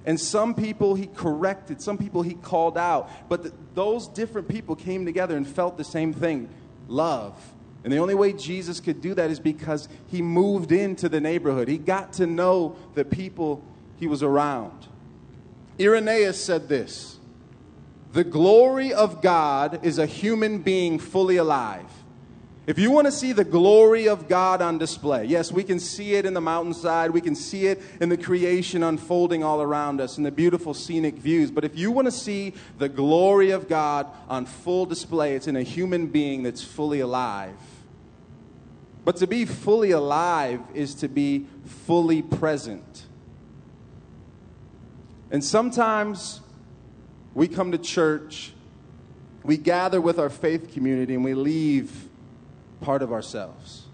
And 0.07 0.19
some 0.19 0.55
people 0.55 0.95
he 0.95 1.09
corrected, 1.09 1.83
some 1.83 1.99
people 1.99 2.23
he 2.23 2.33
called 2.33 2.79
out. 2.79 3.11
But 3.29 3.43
the, 3.43 3.53
those 3.75 4.09
different 4.09 4.49
people 4.49 4.75
came 4.75 5.05
together 5.05 5.37
and 5.37 5.47
felt 5.47 5.77
the 5.77 5.85
same 5.85 6.15
thing 6.15 6.49
love 6.89 7.37
and 7.83 7.93
the 7.93 7.99
only 7.99 8.15
way 8.15 8.33
Jesus 8.33 8.79
could 8.81 9.01
do 9.01 9.15
that 9.15 9.31
is 9.31 9.41
because 9.41 9.89
he 10.09 10.21
moved 10.21 10.71
into 10.71 11.09
the 11.09 11.21
neighborhood. 11.21 11.69
He 11.69 11.79
got 11.79 12.13
to 12.15 12.27
know 12.27 12.77
the 12.95 13.05
people 13.05 13.65
he 13.97 14.07
was 14.07 14.23
around. 14.23 14.89
Irenaeus 15.81 16.43
said 16.43 16.69
this 16.69 17.19
The 18.13 18.25
glory 18.25 18.93
of 18.93 19.23
God 19.23 19.81
is 19.83 19.99
a 19.99 20.07
human 20.07 20.59
being 20.59 20.99
fully 20.99 21.37
alive. 21.37 21.91
If 22.71 22.79
you 22.79 22.93
want 22.93 23.09
to 23.09 23.13
see 23.13 23.33
the 23.33 23.43
glory 23.43 24.09
of 24.09 24.29
God 24.29 24.63
on 24.63 24.79
display, 24.79 25.25
yes, 25.25 25.51
we 25.51 25.65
can 25.65 25.81
see 25.81 26.15
it 26.15 26.25
in 26.25 26.35
the 26.35 26.41
mountainside, 26.41 27.11
we 27.11 27.21
can 27.21 27.35
see 27.35 27.67
it 27.67 27.83
in 28.01 28.11
the 28.11 28.17
creation 28.17 28.85
unfolding 28.85 29.43
all 29.43 29.61
around 29.61 30.01
us, 30.01 30.19
in 30.19 30.23
the 30.23 30.31
beautiful 30.31 30.73
scenic 30.73 31.17
views. 31.17 31.51
But 31.51 31.65
if 31.65 31.77
you 31.77 31.91
want 31.91 32.07
to 32.07 32.13
see 32.13 32.55
the 32.79 32.89
glory 32.89 33.51
of 33.51 33.69
God 33.69 34.07
on 34.29 34.47
full 34.47 34.87
display, 34.87 35.35
it's 35.35 35.49
in 35.49 35.57
a 35.57 35.65
human 35.65 36.07
being 36.07 36.45
that's 36.45 36.63
fully 36.63 37.01
alive. 37.01 37.57
But 39.05 39.17
to 39.17 39.27
be 39.27 39.47
fully 39.47 39.91
alive 39.91 40.61
is 40.73 40.95
to 40.95 41.09
be 41.09 41.49
fully 41.65 42.23
present. 42.23 43.07
And 45.33 45.43
sometimes 45.43 46.41
we 47.35 47.49
come 47.49 47.73
to 47.73 47.79
church, 47.79 48.53
we 49.43 49.57
gather 49.57 50.01
with 50.01 50.21
our 50.21 50.31
faith 50.31 50.73
community, 50.73 51.17
and 51.17 51.25
we 51.25 51.35
leave 51.35 52.07
part 52.81 53.03
of 53.03 53.13
ourselves. 53.13 53.87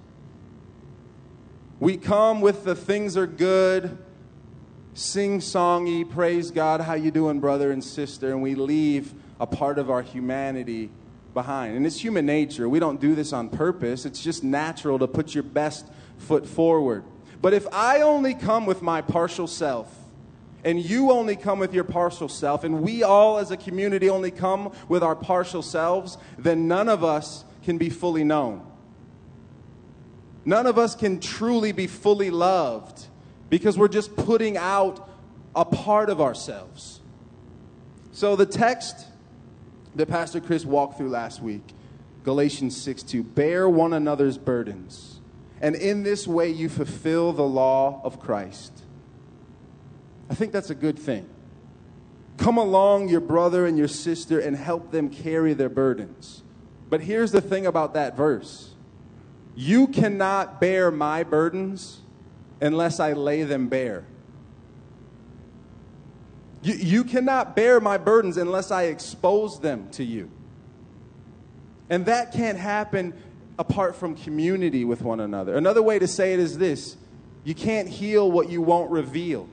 We 1.78 1.96
come 1.96 2.40
with 2.40 2.64
the 2.64 2.74
things 2.74 3.16
are 3.16 3.26
good, 3.26 3.98
sing 4.94 5.40
songy, 5.40 6.08
praise 6.08 6.50
God, 6.50 6.80
how 6.80 6.94
you 6.94 7.10
doing, 7.10 7.38
brother 7.38 7.70
and 7.70 7.84
sister, 7.84 8.30
and 8.30 8.42
we 8.42 8.54
leave 8.54 9.12
a 9.38 9.46
part 9.46 9.78
of 9.78 9.90
our 9.90 10.00
humanity 10.00 10.90
behind. 11.34 11.76
And 11.76 11.86
it's 11.86 12.02
human 12.02 12.24
nature. 12.24 12.66
We 12.68 12.80
don't 12.80 12.98
do 12.98 13.14
this 13.14 13.34
on 13.34 13.50
purpose. 13.50 14.06
It's 14.06 14.22
just 14.22 14.42
natural 14.42 14.98
to 14.98 15.06
put 15.06 15.34
your 15.34 15.42
best 15.42 15.86
foot 16.16 16.46
forward. 16.46 17.04
But 17.42 17.52
if 17.52 17.66
I 17.72 18.00
only 18.00 18.32
come 18.32 18.64
with 18.64 18.80
my 18.80 19.02
partial 19.02 19.46
self, 19.46 19.94
and 20.64 20.82
you 20.82 21.12
only 21.12 21.36
come 21.36 21.58
with 21.58 21.74
your 21.74 21.84
partial 21.84 22.28
self, 22.28 22.64
and 22.64 22.80
we 22.80 23.02
all 23.02 23.38
as 23.38 23.50
a 23.50 23.56
community 23.56 24.08
only 24.08 24.30
come 24.30 24.72
with 24.88 25.02
our 25.02 25.14
partial 25.14 25.62
selves, 25.62 26.16
then 26.38 26.66
none 26.66 26.88
of 26.88 27.04
us 27.04 27.44
can 27.62 27.76
be 27.78 27.90
fully 27.90 28.24
known. 28.24 28.66
None 30.46 30.66
of 30.66 30.78
us 30.78 30.94
can 30.94 31.18
truly 31.18 31.72
be 31.72 31.88
fully 31.88 32.30
loved 32.30 33.04
because 33.50 33.76
we're 33.76 33.88
just 33.88 34.14
putting 34.14 34.56
out 34.56 35.10
a 35.56 35.64
part 35.64 36.08
of 36.08 36.20
ourselves. 36.20 37.00
So 38.12 38.36
the 38.36 38.46
text 38.46 39.06
that 39.96 40.06
Pastor 40.06 40.40
Chris 40.40 40.64
walked 40.64 40.98
through 40.98 41.08
last 41.08 41.42
week. 41.42 41.74
Galatians 42.22 42.80
6 42.80 43.02
2. 43.02 43.22
Bear 43.24 43.68
one 43.68 43.92
another's 43.92 44.38
burdens, 44.38 45.20
and 45.60 45.74
in 45.74 46.04
this 46.04 46.26
way 46.26 46.50
you 46.50 46.68
fulfill 46.68 47.32
the 47.32 47.42
law 47.42 48.00
of 48.04 48.20
Christ. 48.20 48.72
I 50.30 50.34
think 50.34 50.52
that's 50.52 50.70
a 50.70 50.74
good 50.74 50.98
thing. 50.98 51.28
Come 52.36 52.58
along, 52.58 53.08
your 53.08 53.20
brother 53.20 53.66
and 53.66 53.78
your 53.78 53.88
sister, 53.88 54.38
and 54.38 54.56
help 54.56 54.90
them 54.90 55.08
carry 55.08 55.54
their 55.54 55.68
burdens. 55.68 56.42
But 56.88 57.00
here's 57.00 57.32
the 57.32 57.40
thing 57.40 57.66
about 57.66 57.94
that 57.94 58.16
verse 58.16 58.75
you 59.56 59.88
cannot 59.88 60.60
bear 60.60 60.90
my 60.90 61.24
burdens 61.24 62.02
unless 62.60 63.00
I 63.00 63.14
lay 63.14 63.42
them 63.42 63.68
bare. 63.68 64.04
You, 66.62 66.74
you 66.74 67.04
cannot 67.04 67.56
bear 67.56 67.80
my 67.80 67.96
burdens 67.96 68.36
unless 68.36 68.70
I 68.70 68.84
expose 68.84 69.60
them 69.60 69.88
to 69.92 70.04
you. 70.04 70.30
And 71.88 72.06
that 72.06 72.32
can't 72.32 72.58
happen 72.58 73.14
apart 73.58 73.96
from 73.96 74.14
community 74.14 74.84
with 74.84 75.00
one 75.00 75.20
another. 75.20 75.56
Another 75.56 75.82
way 75.82 75.98
to 75.98 76.06
say 76.06 76.34
it 76.34 76.40
is 76.40 76.58
this 76.58 76.96
you 77.44 77.54
can't 77.54 77.88
heal 77.88 78.30
what 78.30 78.50
you 78.50 78.60
won't 78.60 78.90
reveal. 78.90 79.48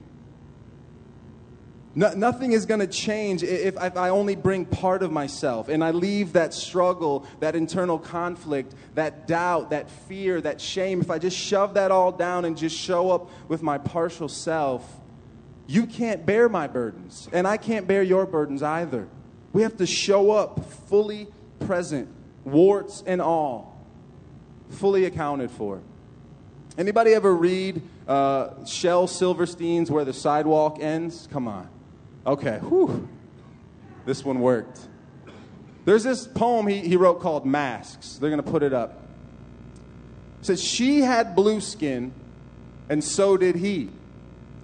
No, 1.95 2.11
nothing 2.13 2.53
is 2.53 2.65
going 2.65 2.79
to 2.79 2.87
change 2.87 3.43
if, 3.43 3.75
if, 3.75 3.97
I 3.97 4.09
only 4.09 4.35
bring 4.35 4.65
part 4.65 5.03
of 5.03 5.11
myself 5.11 5.69
and 5.69 5.83
I 5.83 5.91
leave 5.91 6.33
that 6.33 6.53
struggle, 6.53 7.27
that 7.39 7.55
internal 7.55 7.99
conflict, 7.99 8.73
that 8.95 9.27
doubt, 9.27 9.69
that 9.69 9.89
fear, 9.89 10.41
that 10.41 10.59
shame. 10.59 11.01
If 11.01 11.11
I 11.11 11.19
just 11.19 11.37
shove 11.37 11.75
that 11.75 11.91
all 11.91 12.11
down 12.11 12.45
and 12.45 12.57
just 12.57 12.75
show 12.75 13.11
up 13.11 13.29
with 13.47 13.61
my 13.61 13.77
partial 13.77 14.27
self, 14.27 14.83
you 15.67 15.85
can't 15.85 16.25
bear 16.25 16.49
my 16.49 16.67
burdens, 16.67 17.29
and 17.31 17.47
I 17.47 17.57
can't 17.57 17.87
bear 17.87 18.03
your 18.03 18.25
burdens 18.25 18.63
either. 18.63 19.07
We 19.53 19.61
have 19.61 19.77
to 19.77 19.85
show 19.85 20.31
up 20.31 20.65
fully 20.87 21.27
present, 21.59 22.09
warts 22.43 23.03
and 23.05 23.21
all, 23.21 23.79
fully 24.69 25.05
accounted 25.05 25.51
for. 25.51 25.81
Anybody 26.75 27.13
ever 27.13 27.33
read 27.33 27.83
uh, 28.07 28.65
Shel 28.65 29.07
Silverstein's 29.07 29.91
Where 29.91 30.03
the 30.03 30.13
Sidewalk 30.13 30.79
Ends? 30.81 31.27
Come 31.31 31.47
on. 31.47 31.69
Okay, 32.25 32.59
whew. 32.59 33.07
This 34.05 34.23
one 34.23 34.39
worked. 34.39 34.79
There's 35.85 36.03
this 36.03 36.27
poem 36.27 36.67
he, 36.67 36.79
he 36.79 36.95
wrote 36.95 37.19
called 37.19 37.45
Masks. 37.45 38.15
They're 38.15 38.29
going 38.29 38.43
to 38.43 38.49
put 38.49 38.63
it 38.63 38.73
up. 38.73 39.01
It 40.41 40.45
says, 40.45 40.63
She 40.63 41.01
had 41.01 41.35
blue 41.35 41.61
skin, 41.61 42.13
and 42.89 43.03
so 43.03 43.37
did 43.37 43.55
he. 43.55 43.89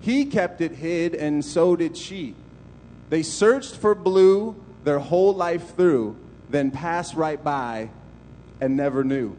He 0.01 0.25
kept 0.25 0.61
it 0.61 0.71
hid, 0.71 1.13
and 1.15 1.43
so 1.43 1.75
did 1.75 1.97
she. 1.97 2.35
They 3.09 3.23
searched 3.23 3.75
for 3.75 3.95
blue 3.95 4.55
their 4.83 4.99
whole 4.99 5.33
life 5.33 5.75
through, 5.75 6.15
then 6.49 6.71
passed 6.71 7.15
right 7.15 7.43
by 7.43 7.89
and 8.61 8.77
never 8.77 9.03
knew. 9.03 9.35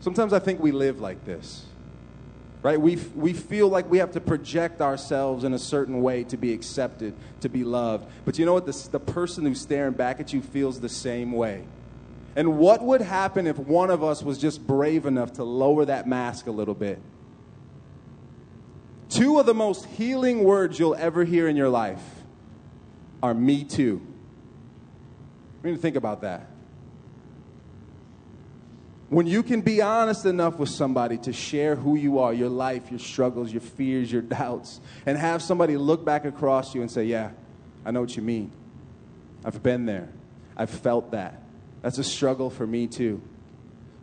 Sometimes 0.00 0.32
I 0.32 0.38
think 0.38 0.60
we 0.60 0.72
live 0.72 1.00
like 1.00 1.24
this, 1.24 1.64
right? 2.62 2.80
We, 2.80 2.96
we 3.14 3.32
feel 3.32 3.68
like 3.68 3.90
we 3.90 3.98
have 3.98 4.12
to 4.12 4.20
project 4.20 4.80
ourselves 4.80 5.44
in 5.44 5.54
a 5.54 5.58
certain 5.58 6.02
way 6.02 6.24
to 6.24 6.36
be 6.36 6.52
accepted, 6.52 7.14
to 7.40 7.48
be 7.48 7.64
loved. 7.64 8.06
But 8.24 8.38
you 8.38 8.44
know 8.44 8.52
what? 8.52 8.66
The, 8.66 8.88
the 8.92 9.00
person 9.00 9.46
who's 9.46 9.60
staring 9.60 9.94
back 9.94 10.20
at 10.20 10.32
you 10.32 10.42
feels 10.42 10.80
the 10.80 10.88
same 10.88 11.32
way. 11.32 11.64
And 12.36 12.58
what 12.58 12.82
would 12.82 13.00
happen 13.00 13.46
if 13.46 13.58
one 13.58 13.90
of 13.90 14.04
us 14.04 14.22
was 14.22 14.38
just 14.38 14.66
brave 14.66 15.06
enough 15.06 15.34
to 15.34 15.44
lower 15.44 15.84
that 15.86 16.06
mask 16.06 16.46
a 16.46 16.50
little 16.50 16.74
bit? 16.74 17.00
Two 19.08 19.40
of 19.40 19.46
the 19.46 19.54
most 19.54 19.86
healing 19.86 20.44
words 20.44 20.78
you'll 20.78 20.94
ever 20.94 21.24
hear 21.24 21.48
in 21.48 21.56
your 21.56 21.68
life 21.68 22.02
are 23.22 23.34
me 23.34 23.64
too. 23.64 24.00
Need 25.62 25.72
to 25.72 25.78
think 25.78 25.96
about 25.96 26.20
that. 26.22 26.49
When 29.10 29.26
you 29.26 29.42
can 29.42 29.60
be 29.60 29.82
honest 29.82 30.24
enough 30.24 30.56
with 30.56 30.68
somebody 30.68 31.18
to 31.18 31.32
share 31.32 31.74
who 31.74 31.96
you 31.96 32.20
are, 32.20 32.32
your 32.32 32.48
life, 32.48 32.90
your 32.90 33.00
struggles, 33.00 33.52
your 33.52 33.60
fears, 33.60 34.10
your 34.10 34.22
doubts, 34.22 34.80
and 35.04 35.18
have 35.18 35.42
somebody 35.42 35.76
look 35.76 36.04
back 36.04 36.24
across 36.24 36.76
you 36.76 36.80
and 36.80 36.88
say, 36.88 37.04
Yeah, 37.04 37.32
I 37.84 37.90
know 37.90 38.00
what 38.00 38.16
you 38.16 38.22
mean. 38.22 38.52
I've 39.44 39.64
been 39.64 39.84
there. 39.84 40.08
I've 40.56 40.70
felt 40.70 41.10
that. 41.10 41.42
That's 41.82 41.98
a 41.98 42.04
struggle 42.04 42.50
for 42.50 42.64
me 42.64 42.86
too. 42.86 43.20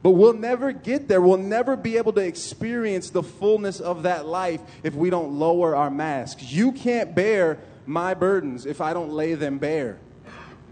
But 0.04 0.12
we'll 0.12 0.34
never 0.34 0.74
get 0.74 1.08
there. 1.08 1.22
We'll 1.22 1.38
never 1.38 1.78
be 1.78 1.98
able 1.98 2.12
to 2.14 2.22
experience 2.22 3.10
the 3.10 3.24
fullness 3.24 3.80
of 3.80 4.04
that 4.04 4.26
life 4.26 4.62
if 4.84 4.94
we 4.94 5.10
don't 5.10 5.40
lower 5.40 5.74
our 5.74 5.90
masks. 5.90 6.52
You 6.52 6.74
can't 6.74 7.16
bear 7.16 7.60
my 7.86 8.14
burdens 8.14 8.66
if 8.66 8.82
I 8.82 8.94
don't 8.94 9.12
lay 9.12 9.36
them 9.36 9.58
bare 9.58 10.00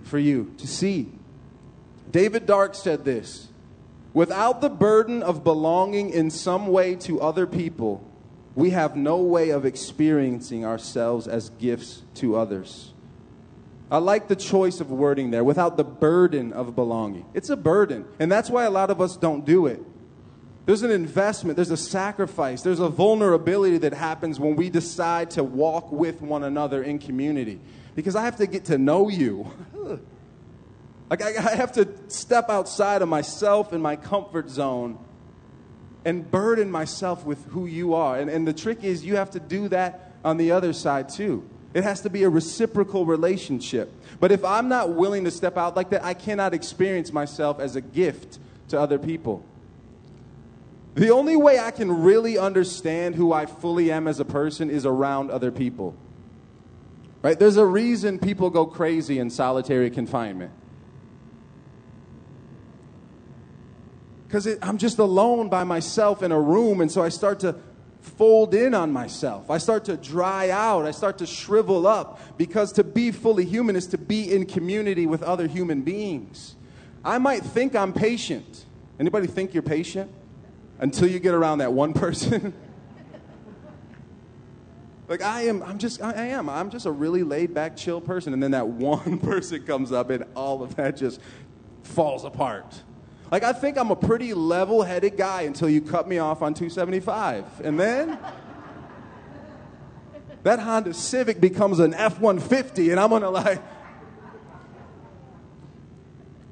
for 0.03 0.19
you 0.19 0.53
to 0.57 0.67
see. 0.67 1.11
David 2.11 2.45
Dark 2.45 2.75
said 2.75 3.05
this 3.05 3.47
Without 4.15 4.61
the 4.61 4.69
burden 4.69 5.21
of 5.21 5.43
belonging 5.43 6.09
in 6.09 6.31
some 6.31 6.67
way 6.67 6.95
to 6.95 7.19
other 7.19 7.45
people, 7.45 8.01
we 8.55 8.69
have 8.69 8.95
no 8.95 9.17
way 9.17 9.49
of 9.49 9.65
experiencing 9.65 10.65
ourselves 10.65 11.27
as 11.27 11.49
gifts 11.49 12.01
to 12.15 12.37
others. 12.37 12.93
I 13.91 13.97
like 13.97 14.29
the 14.29 14.37
choice 14.37 14.79
of 14.79 14.89
wording 14.89 15.31
there 15.31 15.43
without 15.43 15.75
the 15.75 15.83
burden 15.83 16.53
of 16.53 16.77
belonging. 16.77 17.25
It's 17.33 17.49
a 17.49 17.57
burden, 17.57 18.05
and 18.17 18.31
that's 18.31 18.49
why 18.49 18.63
a 18.63 18.69
lot 18.69 18.89
of 18.89 19.01
us 19.01 19.17
don't 19.17 19.45
do 19.45 19.65
it. 19.65 19.83
There's 20.65 20.81
an 20.81 20.91
investment, 20.91 21.57
there's 21.57 21.69
a 21.69 21.75
sacrifice, 21.75 22.61
there's 22.61 22.79
a 22.79 22.87
vulnerability 22.87 23.79
that 23.79 23.93
happens 23.93 24.39
when 24.39 24.55
we 24.55 24.69
decide 24.69 25.31
to 25.31 25.43
walk 25.43 25.91
with 25.91 26.21
one 26.21 26.45
another 26.45 26.81
in 26.81 26.99
community. 26.99 27.59
Because 27.95 28.15
I 28.15 28.23
have 28.23 28.37
to 28.37 28.47
get 28.47 28.63
to 28.65 28.77
know 28.77 29.09
you. 29.09 29.51
like, 31.09 31.21
I, 31.21 31.55
have 31.55 31.73
to 31.73 31.87
step 32.07 32.49
outside 32.49 33.01
of 33.01 33.09
myself 33.09 33.73
and 33.73 33.81
my 33.81 33.95
comfort 33.95 34.49
zone 34.49 34.97
and 36.03 36.29
burden 36.29 36.69
myself 36.71 37.25
with 37.25 37.43
who 37.47 37.65
you 37.65 37.93
are. 37.93 38.17
And, 38.17 38.29
and 38.29 38.47
the 38.47 38.53
trick 38.53 38.83
is, 38.83 39.05
you 39.05 39.15
have 39.15 39.31
to 39.31 39.39
do 39.39 39.67
that 39.69 40.13
on 40.23 40.37
the 40.37 40.51
other 40.51 40.73
side 40.73 41.09
too. 41.09 41.47
It 41.73 41.83
has 41.83 42.01
to 42.01 42.09
be 42.09 42.23
a 42.23 42.29
reciprocal 42.29 43.05
relationship. 43.05 43.91
But 44.19 44.31
if 44.31 44.45
I'm 44.45 44.69
not 44.69 44.93
willing 44.93 45.25
to 45.25 45.31
step 45.31 45.57
out 45.57 45.75
like 45.75 45.89
that, 45.89 46.03
I 46.03 46.13
cannot 46.13 46.53
experience 46.53 47.11
myself 47.11 47.59
as 47.59 47.75
a 47.75 47.81
gift 47.81 48.39
to 48.69 48.79
other 48.79 48.97
people. 48.97 49.43
The 50.95 51.09
only 51.09 51.35
way 51.35 51.59
I 51.59 51.71
can 51.71 52.03
really 52.03 52.37
understand 52.37 53.15
who 53.15 53.33
I 53.33 53.45
fully 53.45 53.91
am 53.91 54.07
as 54.07 54.21
a 54.21 54.25
person 54.25 54.69
is 54.69 54.85
around 54.85 55.29
other 55.29 55.51
people. 55.51 55.93
Right? 57.21 57.37
There's 57.37 57.57
a 57.57 57.65
reason 57.65 58.19
people 58.19 58.49
go 58.49 58.65
crazy 58.65 59.19
in 59.19 59.29
solitary 59.29 59.89
confinement. 59.89 60.51
Because 64.35 64.57
I'm 64.61 64.77
just 64.77 64.99
alone 64.99 65.47
by 65.47 65.63
myself 65.63 66.21
in 66.21 66.33
a 66.33 66.39
room, 66.41 66.81
and 66.81 66.91
so 66.91 67.01
I 67.01 67.07
start 67.07 67.39
to 67.39 67.55
fold 68.01 68.53
in 68.53 68.73
on 68.73 68.91
myself. 68.91 69.49
I 69.49 69.59
start 69.59 69.85
to 69.85 69.95
dry 69.95 70.49
out. 70.49 70.85
I 70.85 70.91
start 70.91 71.19
to 71.19 71.25
shrivel 71.25 71.87
up 71.87 72.19
because 72.37 72.73
to 72.73 72.83
be 72.83 73.13
fully 73.13 73.45
human 73.45 73.77
is 73.77 73.87
to 73.87 73.97
be 73.97 74.33
in 74.33 74.45
community 74.45 75.07
with 75.07 75.23
other 75.23 75.47
human 75.47 75.83
beings. 75.83 76.57
I 77.01 77.17
might 77.17 77.43
think 77.43 77.77
I'm 77.77 77.93
patient. 77.93 78.65
Anybody 78.99 79.25
think 79.25 79.53
you're 79.53 79.63
patient? 79.63 80.11
Until 80.79 81.07
you 81.07 81.19
get 81.19 81.33
around 81.33 81.59
that 81.59 81.71
one 81.71 81.93
person. 81.93 82.53
like 85.07 85.21
I 85.21 85.43
am, 85.43 85.63
I'm 85.63 85.77
just, 85.77 86.01
I 86.01 86.11
am. 86.11 86.49
I'm 86.49 86.69
just 86.71 86.85
a 86.85 86.91
really 86.91 87.23
laid 87.23 87.53
back, 87.53 87.77
chill 87.77 88.01
person. 88.01 88.33
And 88.33 88.43
then 88.43 88.51
that 88.51 88.67
one 88.67 89.17
person 89.17 89.63
comes 89.63 89.93
up 89.93 90.09
and 90.09 90.25
all 90.35 90.61
of 90.61 90.75
that 90.75 90.97
just 90.97 91.21
falls 91.83 92.25
apart. 92.25 92.81
Like, 93.35 93.43
I 93.43 93.51
think 93.51 93.77
I'm 93.77 93.91
a 93.91 93.97
pretty 93.97 94.33
level 94.33 94.81
headed 94.81 95.17
guy 95.17 95.41
until 95.41 95.67
you 95.67 95.81
cut 95.81 96.07
me 96.07 96.19
off 96.19 96.41
on 96.41 96.53
275. 96.53 97.59
And 97.65 97.77
then 97.77 98.17
that 100.43 100.59
Honda 100.59 100.93
Civic 100.93 101.41
becomes 101.41 101.79
an 101.79 101.93
F 101.93 102.21
150, 102.21 102.91
and 102.91 102.97
I'm 102.97 103.09
gonna 103.09 103.29
like, 103.29 103.61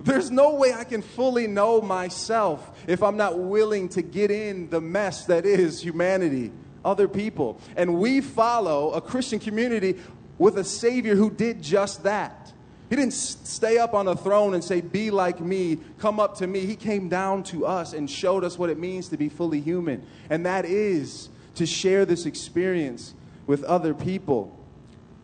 there's 0.02 0.30
no 0.30 0.56
way 0.56 0.74
I 0.74 0.84
can 0.84 1.02
fully 1.02 1.48
know 1.48 1.80
myself 1.80 2.84
if 2.86 3.02
I'm 3.02 3.16
not 3.16 3.40
willing 3.40 3.88
to 3.88 4.02
get 4.02 4.30
in 4.30 4.70
the 4.70 4.82
mess 4.82 5.24
that 5.28 5.46
is 5.46 5.82
humanity, 5.82 6.52
other 6.84 7.08
people. 7.08 7.62
And 7.78 7.98
we 7.98 8.20
follow 8.20 8.92
a 8.92 9.00
Christian 9.00 9.40
community 9.40 10.02
with 10.38 10.58
a 10.58 10.66
Savior 10.66 11.16
who 11.16 11.32
did 11.32 11.62
just 11.62 12.04
that. 12.04 12.53
He 12.94 12.98
didn't 12.98 13.14
stay 13.14 13.80
up 13.80 13.96
on 13.96 14.08
a 14.08 14.16
throne 14.16 14.54
and 14.54 14.64
say, 14.64 14.80
Be 14.80 15.10
like 15.10 15.40
me, 15.40 15.80
come 15.98 16.20
up 16.20 16.38
to 16.38 16.46
me. 16.46 16.68
He 16.68 16.76
came 16.76 17.10
down 17.10 17.42
to 17.46 17.66
us 17.66 17.92
and 17.94 18.08
showed 18.08 18.44
us 18.44 18.56
what 18.56 18.70
it 18.70 18.78
means 18.78 19.08
to 19.08 19.18
be 19.18 19.30
fully 19.30 19.60
human. 19.60 20.06
And 20.30 20.46
that 20.46 20.64
is 20.66 21.30
to 21.56 21.66
share 21.66 22.06
this 22.06 22.28
experience 22.28 23.16
with 23.48 23.64
other 23.64 23.96
people. 23.96 24.56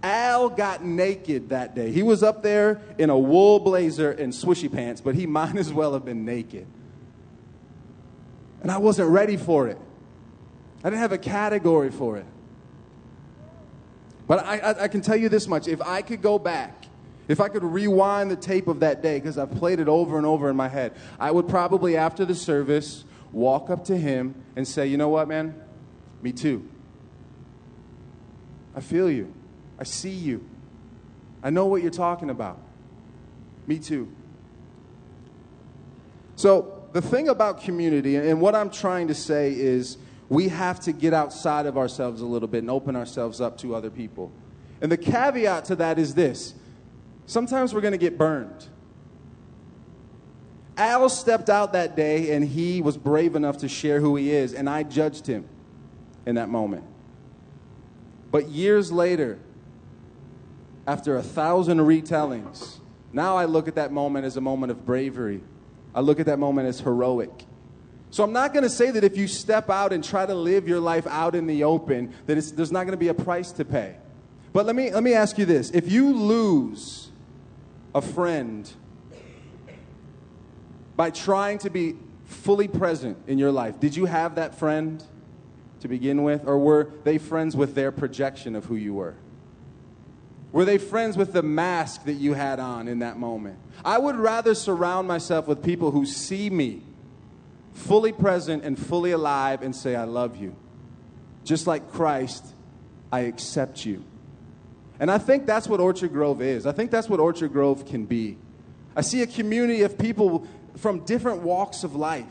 Al 0.01 0.49
got 0.49 0.83
naked 0.83 1.49
that 1.49 1.75
day. 1.75 1.91
He 1.91 2.01
was 2.01 2.23
up 2.23 2.41
there 2.41 2.81
in 2.97 3.11
a 3.11 3.19
wool 3.19 3.59
blazer 3.59 4.13
and 4.13 4.33
swishy 4.33 4.73
pants, 4.73 4.99
but 4.99 5.13
he 5.13 5.27
might 5.27 5.55
as 5.55 5.71
well 5.71 5.93
have 5.93 6.05
been 6.05 6.25
naked. 6.25 6.65
And 8.63 8.71
I 8.71 8.79
wasn't 8.79 9.11
ready 9.11 9.37
for 9.37 9.67
it. 9.67 9.77
I 10.83 10.89
didn't 10.89 11.01
have 11.01 11.11
a 11.11 11.19
category 11.19 11.91
for 11.91 12.17
it. 12.17 12.25
But 14.25 14.43
I, 14.43 14.57
I, 14.57 14.83
I 14.85 14.87
can 14.87 15.01
tell 15.01 15.17
you 15.17 15.29
this 15.29 15.47
much 15.47 15.67
if 15.67 15.79
I 15.83 16.01
could 16.01 16.23
go 16.23 16.39
back 16.39 16.78
if 17.29 17.39
I 17.39 17.47
could 17.47 17.63
rewind 17.63 18.31
the 18.31 18.35
tape 18.35 18.67
of 18.67 18.79
that 18.79 19.03
day, 19.03 19.19
because 19.19 19.37
I've 19.37 19.51
played 19.51 19.79
it 19.79 19.87
over 19.87 20.17
and 20.17 20.25
over 20.25 20.49
in 20.49 20.55
my 20.55 20.67
head, 20.67 20.93
I 21.19 21.29
would 21.29 21.47
probably, 21.47 21.95
after 21.95 22.25
the 22.25 22.33
service, 22.33 23.05
walk 23.31 23.69
up 23.69 23.85
to 23.85 23.95
him 23.95 24.33
and 24.55 24.67
say, 24.67 24.87
You 24.87 24.97
know 24.97 25.09
what, 25.09 25.27
man? 25.27 25.55
Me 26.23 26.31
too. 26.31 26.67
I 28.75 28.81
feel 28.81 29.11
you. 29.11 29.31
I 29.77 29.83
see 29.83 30.09
you. 30.09 30.43
I 31.43 31.51
know 31.51 31.67
what 31.67 31.83
you're 31.83 31.91
talking 31.91 32.31
about. 32.31 32.59
Me 33.67 33.77
too. 33.77 34.11
So, 36.35 36.87
the 36.93 37.01
thing 37.01 37.29
about 37.29 37.61
community, 37.61 38.15
and 38.15 38.41
what 38.41 38.55
I'm 38.55 38.71
trying 38.71 39.07
to 39.09 39.13
say 39.13 39.53
is, 39.53 39.99
we 40.29 40.47
have 40.47 40.79
to 40.81 40.91
get 40.91 41.13
outside 41.13 41.67
of 41.67 41.77
ourselves 41.77 42.21
a 42.21 42.25
little 42.25 42.47
bit 42.47 42.59
and 42.59 42.71
open 42.71 42.95
ourselves 42.95 43.39
up 43.39 43.59
to 43.59 43.75
other 43.75 43.91
people. 43.91 44.31
And 44.81 44.91
the 44.91 44.97
caveat 44.97 45.65
to 45.65 45.75
that 45.75 45.99
is 45.99 46.15
this 46.15 46.55
sometimes 47.29 47.73
we're 47.73 47.81
going 47.81 47.93
to 47.93 47.97
get 47.97 48.17
burned. 48.17 48.67
Al 50.75 51.09
stepped 51.09 51.49
out 51.49 51.73
that 51.73 51.95
day 51.95 52.33
and 52.33 52.43
he 52.43 52.81
was 52.81 52.97
brave 52.97 53.35
enough 53.35 53.57
to 53.57 53.67
share 53.69 53.99
who 53.99 54.15
he 54.15 54.31
is, 54.31 54.53
and 54.53 54.69
I 54.69 54.83
judged 54.83 55.27
him 55.27 55.45
in 56.25 56.35
that 56.35 56.49
moment. 56.49 56.83
But 58.31 58.49
years 58.49 58.91
later, 58.91 59.39
after 60.87 61.17
a 61.17 61.23
thousand 61.23 61.79
retellings, 61.79 62.77
now 63.11 63.35
I 63.35 63.45
look 63.45 63.67
at 63.67 63.75
that 63.75 63.91
moment 63.91 64.25
as 64.25 64.37
a 64.37 64.41
moment 64.41 64.71
of 64.71 64.85
bravery. 64.85 65.41
I 65.93 66.01
look 66.01 66.19
at 66.19 66.27
that 66.27 66.39
moment 66.39 66.67
as 66.67 66.79
heroic. 66.79 67.45
So 68.11 68.23
I'm 68.23 68.33
not 68.33 68.53
going 68.53 68.63
to 68.63 68.69
say 68.69 68.89
that 68.91 69.03
if 69.03 69.17
you 69.17 69.27
step 69.27 69.69
out 69.69 69.93
and 69.93 70.03
try 70.03 70.25
to 70.25 70.33
live 70.33 70.67
your 70.67 70.79
life 70.79 71.05
out 71.07 71.35
in 71.35 71.45
the 71.45 71.63
open, 71.63 72.13
that 72.25 72.35
there's 72.55 72.71
not 72.71 72.83
going 72.83 72.91
to 72.91 72.97
be 72.97 73.09
a 73.09 73.13
price 73.13 73.51
to 73.53 73.65
pay. 73.65 73.97
But 74.53 74.65
let 74.65 74.75
me, 74.75 74.91
let 74.91 75.03
me 75.03 75.13
ask 75.13 75.37
you 75.37 75.45
this 75.45 75.69
if 75.71 75.91
you 75.91 76.13
lose 76.13 77.08
a 77.93 78.01
friend 78.01 78.71
by 80.95 81.09
trying 81.09 81.57
to 81.59 81.69
be 81.69 81.95
fully 82.25 82.67
present 82.67 83.17
in 83.27 83.37
your 83.37 83.51
life. 83.51 83.79
Did 83.79 83.95
you 83.95 84.05
have 84.05 84.35
that 84.35 84.55
friend 84.55 85.03
to 85.79 85.87
begin 85.87 86.23
with, 86.23 86.45
or 86.45 86.57
were 86.59 86.91
they 87.03 87.17
friends 87.17 87.55
with 87.55 87.73
their 87.73 87.91
projection 87.91 88.55
of 88.55 88.65
who 88.65 88.75
you 88.75 88.93
were? 88.93 89.15
Were 90.51 90.65
they 90.65 90.77
friends 90.77 91.15
with 91.15 91.31
the 91.31 91.43
mask 91.43 92.05
that 92.05 92.13
you 92.13 92.33
had 92.33 92.59
on 92.59 92.87
in 92.87 92.99
that 92.99 93.17
moment? 93.17 93.59
I 93.85 93.97
would 93.97 94.15
rather 94.15 94.55
surround 94.55 95.07
myself 95.07 95.47
with 95.47 95.63
people 95.63 95.91
who 95.91 96.05
see 96.05 96.49
me 96.49 96.81
fully 97.73 98.11
present 98.11 98.63
and 98.63 98.77
fully 98.77 99.11
alive 99.11 99.61
and 99.61 99.75
say, 99.75 99.95
I 99.95 100.03
love 100.03 100.35
you. 100.37 100.55
Just 101.43 101.67
like 101.67 101.91
Christ, 101.91 102.45
I 103.11 103.21
accept 103.21 103.85
you. 103.85 104.03
And 104.99 105.09
I 105.09 105.17
think 105.17 105.45
that's 105.45 105.67
what 105.67 105.79
Orchard 105.79 106.11
Grove 106.11 106.41
is. 106.41 106.65
I 106.65 106.71
think 106.71 106.91
that's 106.91 107.07
what 107.07 107.19
Orchard 107.19 107.53
Grove 107.53 107.85
can 107.85 108.05
be. 108.05 108.37
I 108.95 109.01
see 109.01 109.21
a 109.21 109.27
community 109.27 109.83
of 109.83 109.97
people 109.97 110.45
from 110.77 111.05
different 111.05 111.41
walks 111.41 111.83
of 111.83 111.95
life, 111.95 112.25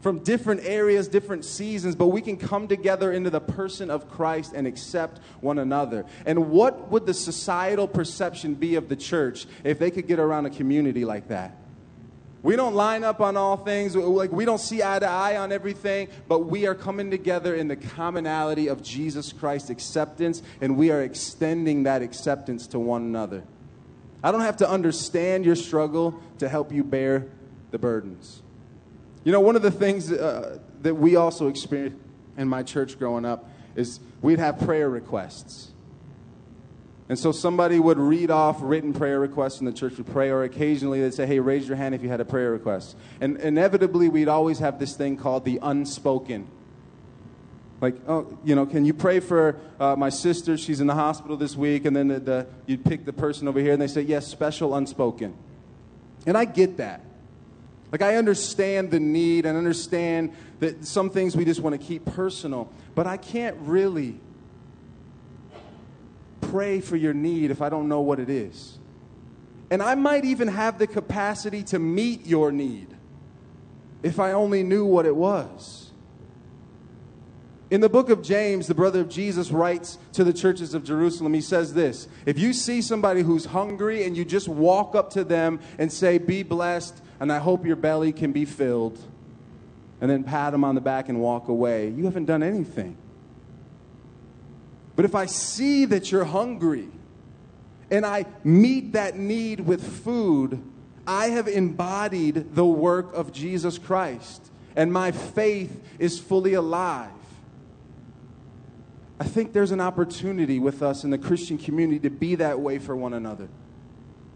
from 0.00 0.18
different 0.18 0.62
areas, 0.64 1.08
different 1.08 1.44
seasons, 1.44 1.94
but 1.94 2.08
we 2.08 2.20
can 2.20 2.36
come 2.36 2.68
together 2.68 3.12
into 3.12 3.30
the 3.30 3.40
person 3.40 3.90
of 3.90 4.10
Christ 4.10 4.52
and 4.54 4.66
accept 4.66 5.20
one 5.40 5.58
another. 5.58 6.04
And 6.26 6.50
what 6.50 6.90
would 6.90 7.06
the 7.06 7.14
societal 7.14 7.86
perception 7.86 8.54
be 8.54 8.74
of 8.74 8.88
the 8.88 8.96
church 8.96 9.46
if 9.62 9.78
they 9.78 9.90
could 9.90 10.06
get 10.06 10.18
around 10.18 10.46
a 10.46 10.50
community 10.50 11.04
like 11.04 11.28
that? 11.28 11.56
We 12.44 12.56
don't 12.56 12.74
line 12.74 13.04
up 13.04 13.22
on 13.22 13.38
all 13.38 13.56
things. 13.56 13.96
Like 13.96 14.30
we 14.30 14.44
don't 14.44 14.60
see 14.60 14.82
eye 14.82 14.98
to 14.98 15.08
eye 15.08 15.38
on 15.38 15.50
everything, 15.50 16.08
but 16.28 16.40
we 16.40 16.66
are 16.66 16.74
coming 16.74 17.10
together 17.10 17.54
in 17.54 17.68
the 17.68 17.76
commonality 17.76 18.68
of 18.68 18.82
Jesus 18.82 19.32
Christ's 19.32 19.70
acceptance, 19.70 20.42
and 20.60 20.76
we 20.76 20.90
are 20.90 21.00
extending 21.00 21.84
that 21.84 22.02
acceptance 22.02 22.66
to 22.68 22.78
one 22.78 23.00
another. 23.00 23.44
I 24.22 24.30
don't 24.30 24.42
have 24.42 24.58
to 24.58 24.68
understand 24.68 25.46
your 25.46 25.56
struggle 25.56 26.20
to 26.38 26.48
help 26.48 26.70
you 26.70 26.84
bear 26.84 27.26
the 27.70 27.78
burdens. 27.78 28.42
You 29.24 29.32
know, 29.32 29.40
one 29.40 29.56
of 29.56 29.62
the 29.62 29.70
things 29.70 30.12
uh, 30.12 30.58
that 30.82 30.94
we 30.94 31.16
also 31.16 31.48
experienced 31.48 31.96
in 32.36 32.46
my 32.46 32.62
church 32.62 32.98
growing 32.98 33.24
up 33.24 33.48
is 33.74 34.00
we'd 34.20 34.38
have 34.38 34.60
prayer 34.60 34.90
requests. 34.90 35.72
And 37.08 37.18
so 37.18 37.32
somebody 37.32 37.78
would 37.78 37.98
read 37.98 38.30
off 38.30 38.58
written 38.62 38.94
prayer 38.94 39.20
requests 39.20 39.58
and 39.58 39.68
the 39.68 39.72
church 39.72 39.98
would 39.98 40.06
pray, 40.06 40.30
or 40.30 40.42
occasionally 40.42 41.02
they'd 41.02 41.12
say, 41.12 41.26
hey, 41.26 41.38
raise 41.38 41.68
your 41.68 41.76
hand 41.76 41.94
if 41.94 42.02
you 42.02 42.08
had 42.08 42.20
a 42.20 42.24
prayer 42.24 42.50
request. 42.50 42.96
And 43.20 43.36
inevitably, 43.38 44.08
we'd 44.08 44.28
always 44.28 44.58
have 44.60 44.78
this 44.78 44.96
thing 44.96 45.18
called 45.18 45.44
the 45.44 45.58
unspoken. 45.60 46.46
Like, 47.82 47.96
oh, 48.08 48.38
you 48.42 48.54
know, 48.54 48.64
can 48.64 48.86
you 48.86 48.94
pray 48.94 49.20
for 49.20 49.60
uh, 49.78 49.96
my 49.96 50.08
sister? 50.08 50.56
She's 50.56 50.80
in 50.80 50.86
the 50.86 50.94
hospital 50.94 51.36
this 51.36 51.54
week. 51.54 51.84
And 51.84 51.94
then 51.94 52.08
the, 52.08 52.20
the, 52.20 52.46
you'd 52.64 52.84
pick 52.84 53.04
the 53.04 53.12
person 53.12 53.48
over 53.48 53.60
here 53.60 53.74
and 53.74 53.82
they 53.82 53.86
say, 53.86 54.00
yes, 54.00 54.26
special 54.26 54.74
unspoken. 54.74 55.36
And 56.26 56.38
I 56.38 56.46
get 56.46 56.78
that. 56.78 57.02
Like, 57.92 58.00
I 58.00 58.16
understand 58.16 58.90
the 58.90 58.98
need 58.98 59.44
and 59.44 59.58
understand 59.58 60.32
that 60.60 60.86
some 60.86 61.10
things 61.10 61.36
we 61.36 61.44
just 61.44 61.60
want 61.60 61.78
to 61.78 61.86
keep 61.86 62.06
personal, 62.06 62.72
but 62.94 63.06
I 63.06 63.18
can't 63.18 63.56
really 63.60 64.18
pray 66.54 66.80
for 66.80 66.94
your 66.94 67.12
need 67.12 67.50
if 67.50 67.60
I 67.60 67.68
don't 67.68 67.88
know 67.88 68.00
what 68.00 68.20
it 68.20 68.30
is. 68.30 68.78
And 69.72 69.82
I 69.82 69.96
might 69.96 70.24
even 70.24 70.46
have 70.46 70.78
the 70.78 70.86
capacity 70.86 71.64
to 71.64 71.80
meet 71.80 72.26
your 72.26 72.52
need 72.52 72.96
if 74.04 74.20
I 74.20 74.30
only 74.30 74.62
knew 74.62 74.84
what 74.84 75.04
it 75.04 75.16
was. 75.16 75.90
In 77.72 77.80
the 77.80 77.88
book 77.88 78.08
of 78.08 78.22
James, 78.22 78.68
the 78.68 78.74
brother 78.74 79.00
of 79.00 79.08
Jesus 79.08 79.50
writes 79.50 79.98
to 80.12 80.22
the 80.22 80.32
churches 80.32 80.74
of 80.74 80.84
Jerusalem, 80.84 81.34
he 81.34 81.40
says 81.40 81.74
this 81.74 82.06
If 82.24 82.38
you 82.38 82.52
see 82.52 82.80
somebody 82.82 83.22
who's 83.22 83.46
hungry 83.46 84.04
and 84.04 84.16
you 84.16 84.24
just 84.24 84.46
walk 84.46 84.94
up 84.94 85.10
to 85.14 85.24
them 85.24 85.58
and 85.76 85.92
say, 85.92 86.18
Be 86.18 86.44
blessed, 86.44 87.02
and 87.18 87.32
I 87.32 87.38
hope 87.38 87.66
your 87.66 87.74
belly 87.74 88.12
can 88.12 88.30
be 88.30 88.44
filled, 88.44 88.96
and 90.00 90.08
then 90.08 90.22
pat 90.22 90.52
them 90.52 90.62
on 90.62 90.76
the 90.76 90.80
back 90.80 91.08
and 91.08 91.20
walk 91.20 91.48
away, 91.48 91.88
you 91.88 92.04
haven't 92.04 92.26
done 92.26 92.44
anything. 92.44 92.96
But 94.96 95.04
if 95.04 95.14
I 95.14 95.26
see 95.26 95.84
that 95.86 96.12
you're 96.12 96.24
hungry 96.24 96.88
and 97.90 98.06
I 98.06 98.26
meet 98.44 98.92
that 98.92 99.18
need 99.18 99.60
with 99.60 99.82
food, 100.02 100.62
I 101.06 101.26
have 101.26 101.48
embodied 101.48 102.54
the 102.54 102.64
work 102.64 103.12
of 103.14 103.32
Jesus 103.32 103.78
Christ, 103.78 104.50
and 104.74 104.92
my 104.92 105.12
faith 105.12 105.82
is 105.98 106.18
fully 106.18 106.54
alive. 106.54 107.10
I 109.20 109.24
think 109.24 109.52
there's 109.52 109.70
an 109.70 109.80
opportunity 109.80 110.58
with 110.58 110.82
us 110.82 111.04
in 111.04 111.10
the 111.10 111.18
Christian 111.18 111.58
community 111.58 112.00
to 112.00 112.10
be 112.10 112.34
that 112.36 112.60
way 112.60 112.78
for 112.78 112.96
one 112.96 113.14
another, 113.14 113.48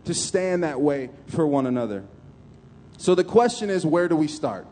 to 0.04 0.14
stand 0.14 0.62
that 0.62 0.80
way 0.80 1.10
for 1.26 1.46
one 1.46 1.66
another. 1.66 2.04
So 2.96 3.14
the 3.14 3.24
question 3.24 3.70
is 3.70 3.86
where 3.86 4.08
do 4.08 4.16
we 4.16 4.28
start? 4.28 4.66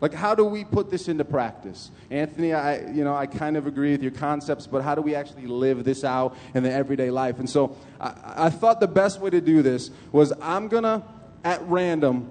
Like, 0.00 0.12
how 0.12 0.34
do 0.34 0.44
we 0.44 0.64
put 0.64 0.90
this 0.90 1.08
into 1.08 1.24
practice? 1.24 1.90
Anthony, 2.10 2.52
I, 2.52 2.90
you 2.90 3.04
know, 3.04 3.14
I 3.14 3.26
kind 3.26 3.56
of 3.56 3.66
agree 3.66 3.92
with 3.92 4.02
your 4.02 4.12
concepts, 4.12 4.66
but 4.66 4.82
how 4.82 4.94
do 4.94 5.00
we 5.00 5.14
actually 5.14 5.46
live 5.46 5.84
this 5.84 6.04
out 6.04 6.36
in 6.54 6.62
the 6.62 6.72
everyday 6.72 7.10
life? 7.10 7.38
And 7.38 7.48
so 7.48 7.76
I, 8.00 8.14
I 8.36 8.50
thought 8.50 8.80
the 8.80 8.88
best 8.88 9.20
way 9.20 9.30
to 9.30 9.40
do 9.40 9.62
this 9.62 9.90
was 10.12 10.32
I'm 10.42 10.68
going 10.68 10.82
to, 10.82 11.02
at 11.44 11.62
random, 11.62 12.30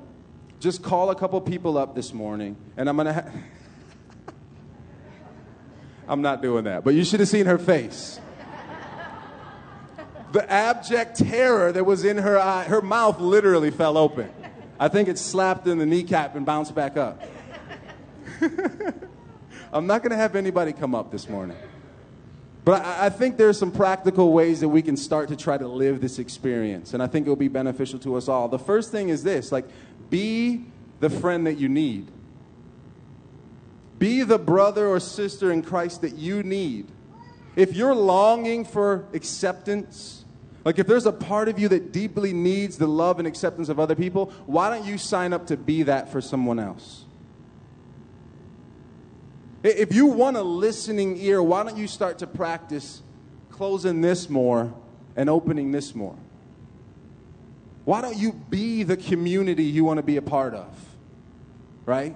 just 0.60 0.84
call 0.84 1.10
a 1.10 1.16
couple 1.16 1.40
people 1.42 1.78
up 1.78 1.96
this 1.96 2.14
morning, 2.14 2.56
and 2.78 2.88
I'm 2.88 2.96
going 2.96 3.08
to. 3.08 3.14
Ha- 3.14 3.32
I'm 6.08 6.22
not 6.22 6.42
doing 6.42 6.66
that, 6.66 6.84
but 6.84 6.94
you 6.94 7.04
should 7.04 7.22
have 7.22 7.30
seen 7.30 7.46
her 7.46 7.58
face. 7.58 8.20
The 10.34 10.52
abject 10.52 11.18
terror 11.18 11.72
that 11.72 11.86
was 11.86 12.04
in 12.04 12.18
her 12.18 12.40
eye, 12.40 12.64
her 12.64 12.82
mouth 12.82 13.20
literally 13.20 13.72
fell 13.72 13.98
open. 13.98 14.32
I 14.80 14.88
think 14.88 15.08
it 15.08 15.20
slapped 15.20 15.68
in 15.68 15.78
the 15.78 15.86
kneecap 15.86 16.36
and 16.36 16.46
bounced 16.46 16.74
back 16.74 16.98
up. 16.98 17.22
I'm 19.74 19.88
not 19.88 20.02
going 20.02 20.12
to 20.12 20.18
have 20.18 20.36
anybody 20.36 20.74
come 20.74 20.94
up 20.96 21.12
this 21.12 21.28
morning. 21.30 21.58
But 22.66 22.84
I, 22.84 23.08
I 23.08 23.10
think 23.10 23.38
there's 23.38 23.58
some 23.58 23.72
practical 23.72 24.32
ways 24.32 24.60
that 24.62 24.70
we 24.70 24.82
can 24.82 24.96
start 24.98 25.30
to 25.30 25.36
try 25.36 25.58
to 25.58 25.68
live 25.68 26.02
this 26.02 26.20
experience. 26.20 26.94
And 26.94 27.04
I 27.04 27.08
think 27.08 27.26
it 27.28 27.30
will 27.30 27.36
be 27.36 27.48
beneficial 27.48 28.00
to 28.00 28.16
us 28.16 28.28
all. 28.28 28.48
The 28.48 28.60
first 28.60 28.92
thing 28.92 29.10
is 29.10 29.24
this 29.24 29.52
like, 29.52 29.66
be 30.10 30.66
the 31.00 31.10
friend 31.10 31.46
that 31.48 31.56
you 31.56 31.70
need. 31.70 32.08
Be 34.00 34.24
the 34.24 34.40
brother 34.40 34.88
or 34.88 35.00
sister 35.00 35.52
in 35.52 35.62
Christ 35.62 36.02
that 36.02 36.16
you 36.16 36.44
need. 36.44 36.88
If 37.56 37.76
you're 37.76 37.96
longing 37.96 38.66
for 38.66 39.06
acceptance, 39.14 40.26
like 40.66 40.80
if 40.80 40.88
there's 40.88 41.06
a 41.06 41.12
part 41.12 41.50
of 41.50 41.60
you 41.60 41.68
that 41.70 41.92
deeply 41.92 42.34
needs 42.34 42.78
the 42.78 42.88
love 42.88 43.20
and 43.20 43.28
acceptance 43.28 43.70
of 43.70 43.80
other 43.80 43.96
people, 43.96 44.32
why 44.46 44.70
don't 44.70 44.86
you 44.86 44.98
sign 44.98 45.34
up 45.34 45.48
to 45.48 45.58
be 45.58 45.84
that 45.84 46.12
for 46.12 46.22
someone 46.22 46.60
else? 46.60 47.03
If 49.64 49.94
you 49.94 50.08
want 50.08 50.36
a 50.36 50.44
listening 50.44 51.18
ear, 51.18 51.42
why 51.42 51.64
don't 51.64 51.78
you 51.78 51.88
start 51.88 52.20
to 52.20 52.28
practice 52.28 53.02
closing 53.50 54.02
this 54.02 54.30
more 54.30 54.74
and 55.16 55.30
opening 55.30 55.72
this 55.72 55.96
more? 55.96 56.18
Why 57.86 58.02
don't 58.02 58.18
you 58.18 58.34
be 58.34 58.84
the 58.84 58.98
community 58.98 59.64
you 59.64 59.86
want 59.86 59.98
to 59.98 60.04
be 60.04 60.18
a 60.18 60.22
part 60.22 60.54
of? 60.54 60.68
Right? 61.86 62.16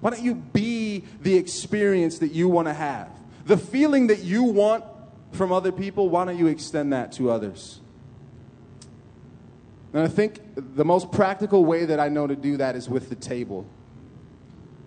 Why 0.00 0.10
don't 0.10 0.22
you 0.22 0.34
be 0.34 1.04
the 1.20 1.36
experience 1.36 2.18
that 2.18 2.32
you 2.32 2.48
want 2.48 2.66
to 2.66 2.74
have? 2.74 3.08
The 3.46 3.56
feeling 3.56 4.08
that 4.08 4.20
you 4.20 4.42
want 4.42 4.84
from 5.32 5.52
other 5.52 5.72
people, 5.72 6.08
why 6.08 6.24
don't 6.24 6.38
you 6.38 6.48
extend 6.48 6.92
that 6.92 7.12
to 7.12 7.30
others? 7.30 7.80
And 9.92 10.02
I 10.02 10.08
think 10.08 10.40
the 10.56 10.84
most 10.84 11.12
practical 11.12 11.64
way 11.64 11.84
that 11.84 11.98
I 11.98 12.08
know 12.08 12.26
to 12.26 12.36
do 12.36 12.56
that 12.58 12.76
is 12.76 12.88
with 12.88 13.08
the 13.08 13.14
table. 13.14 13.66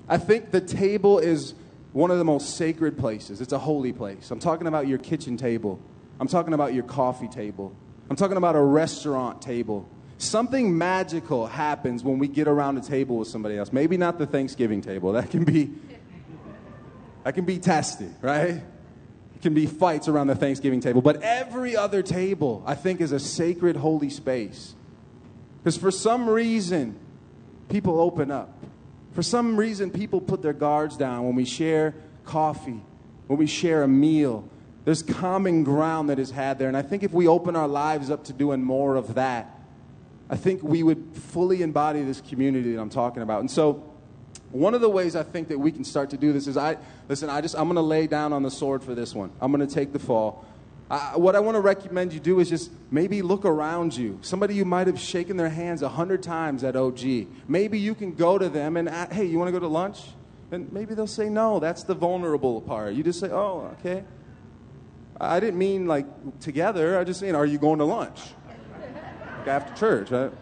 I 0.08 0.18
think 0.18 0.52
the 0.52 0.62
table 0.62 1.20
is 1.20 1.54
one 1.94 2.12
of 2.12 2.18
the 2.18 2.26
most 2.26 2.56
sacred 2.56 2.98
places. 2.98 3.42
It's 3.42 3.54
a 3.54 3.60
holy 3.60 3.92
place. 3.92 4.32
I'm 4.32 4.40
talking 4.40 4.68
about 4.68 4.88
your 4.88 4.98
kitchen 4.98 5.38
table. 5.38 5.80
I'm 6.20 6.28
talking 6.28 6.54
about 6.54 6.74
your 6.74 6.84
coffee 6.84 7.28
table. 7.28 7.76
I'm 8.10 8.16
talking 8.16 8.38
about 8.38 8.56
a 8.56 8.62
restaurant 8.62 9.42
table. 9.42 9.90
Something 10.18 10.78
magical 10.78 11.48
happens 11.48 12.04
when 12.04 12.20
we 12.20 12.28
get 12.28 12.48
around 12.48 12.78
a 12.78 12.82
table 12.82 13.18
with 13.18 13.28
somebody 13.28 13.58
else. 13.58 13.74
Maybe 13.74 13.98
not 13.98 14.20
the 14.20 14.28
Thanksgiving 14.28 14.82
table. 14.82 15.14
That 15.14 15.32
can 15.32 15.44
be 15.44 15.72
that 17.24 17.34
can 17.34 17.46
be 17.46 17.60
testy, 17.60 18.10
right? 18.22 18.50
It 19.36 19.42
can 19.42 19.54
be 19.54 19.66
fights 19.66 20.08
around 20.08 20.28
the 20.28 20.36
Thanksgiving 20.36 20.80
table, 20.80 21.02
but 21.02 21.22
every 21.24 21.76
other 21.76 22.04
table 22.04 22.64
I 22.66 22.76
think 22.76 23.02
is 23.02 23.12
a 23.12 23.20
sacred 23.20 23.76
holy 23.76 24.10
space. 24.10 24.76
Because 25.58 25.78
for 25.78 25.92
some 25.92 26.30
reason 26.30 27.00
people 27.70 28.00
open 28.00 28.30
up. 28.30 28.54
For 29.14 29.24
some 29.24 29.58
reason, 29.58 29.92
people 29.92 30.22
put 30.22 30.42
their 30.42 30.54
guards 30.54 30.96
down 30.96 31.26
when 31.26 31.36
we 31.36 31.46
share 31.46 31.94
coffee, 32.26 32.82
when 33.28 33.40
we 33.40 33.48
share 33.48 33.84
a 33.84 33.88
meal. 33.88 34.48
There's 34.86 35.04
common 35.04 35.64
ground 35.64 36.10
that 36.10 36.18
is 36.18 36.32
had 36.32 36.58
there. 36.58 36.68
And 36.68 36.78
I 36.78 36.82
think 36.82 37.04
if 37.04 37.12
we 37.12 37.28
open 37.28 37.56
our 37.56 37.68
lives 37.68 38.10
up 38.10 38.24
to 38.26 38.34
doing 38.34 38.64
more 38.64 38.96
of 38.96 39.16
that, 39.16 39.60
I 40.30 40.38
think 40.38 40.64
we 40.64 40.82
would 40.82 41.12
fully 41.14 41.62
embody 41.62 42.04
this 42.04 42.22
community 42.22 42.74
that 42.74 42.82
I'm 42.82 42.90
talking 42.90 43.22
about. 43.22 43.42
And 43.42 43.52
so, 43.52 43.88
one 44.52 44.74
of 44.74 44.82
the 44.82 44.90
ways 44.90 45.16
I 45.16 45.24
think 45.24 45.48
that 45.50 45.58
we 45.58 45.72
can 45.72 45.84
start 45.84 46.10
to 46.10 46.18
do 46.18 46.34
this 46.34 46.48
is 46.48 46.58
I, 46.58 46.78
listen, 47.08 47.30
I 47.30 47.42
just, 47.42 47.56
I'm 47.56 47.66
going 47.66 47.76
to 47.76 47.82
lay 47.82 48.08
down 48.08 48.34
on 48.34 48.44
the 48.44 48.52
sword 48.52 48.84
for 48.84 48.94
this 48.94 49.16
one. 49.16 49.32
I'm 49.40 49.52
going 49.52 49.66
to 49.66 49.74
take 49.74 49.94
the 49.94 50.00
fall. 50.00 50.46
What 51.16 51.38
I 51.38 51.40
want 51.40 51.56
to 51.56 51.62
recommend 51.62 52.12
you 52.12 52.20
do 52.20 52.40
is 52.42 52.50
just 52.50 52.70
maybe 52.92 53.22
look 53.22 53.46
around 53.46 53.96
you. 53.96 54.20
Somebody 54.22 54.56
you 54.56 54.66
might 54.66 54.88
have 54.88 55.00
shaken 55.00 55.38
their 55.38 55.50
hands 55.50 55.82
a 55.82 55.90
hundred 55.90 56.22
times 56.22 56.66
at 56.66 56.76
OG. 56.76 57.28
Maybe 57.48 57.80
you 57.80 57.96
can 57.96 58.14
go 58.14 58.38
to 58.38 58.50
them 58.50 58.76
and, 58.76 58.90
hey, 58.90 59.24
you 59.26 59.38
want 59.38 59.48
to 59.48 59.54
go 59.54 59.60
to 59.60 59.68
lunch? 59.68 60.00
And 60.52 60.72
maybe 60.74 60.94
they'll 60.94 61.08
say 61.08 61.30
no. 61.30 61.60
That's 61.60 61.84
the 61.84 61.96
vulnerable 61.96 62.60
part. 62.60 62.94
You 62.94 63.04
just 63.04 63.22
say, 63.22 63.30
oh, 63.30 63.74
okay. 63.80 64.04
I 65.20 65.40
didn't 65.40 65.58
mean 65.58 65.88
like 65.88 66.40
together. 66.42 67.00
I 67.00 67.06
just 67.06 67.22
mean, 67.22 67.36
are 67.36 67.46
you 67.46 67.58
going 67.58 67.80
to 67.80 67.86
lunch? 67.86 68.20
Like 69.40 69.48
after 69.48 69.74
church, 69.76 70.12
right? 70.12 70.32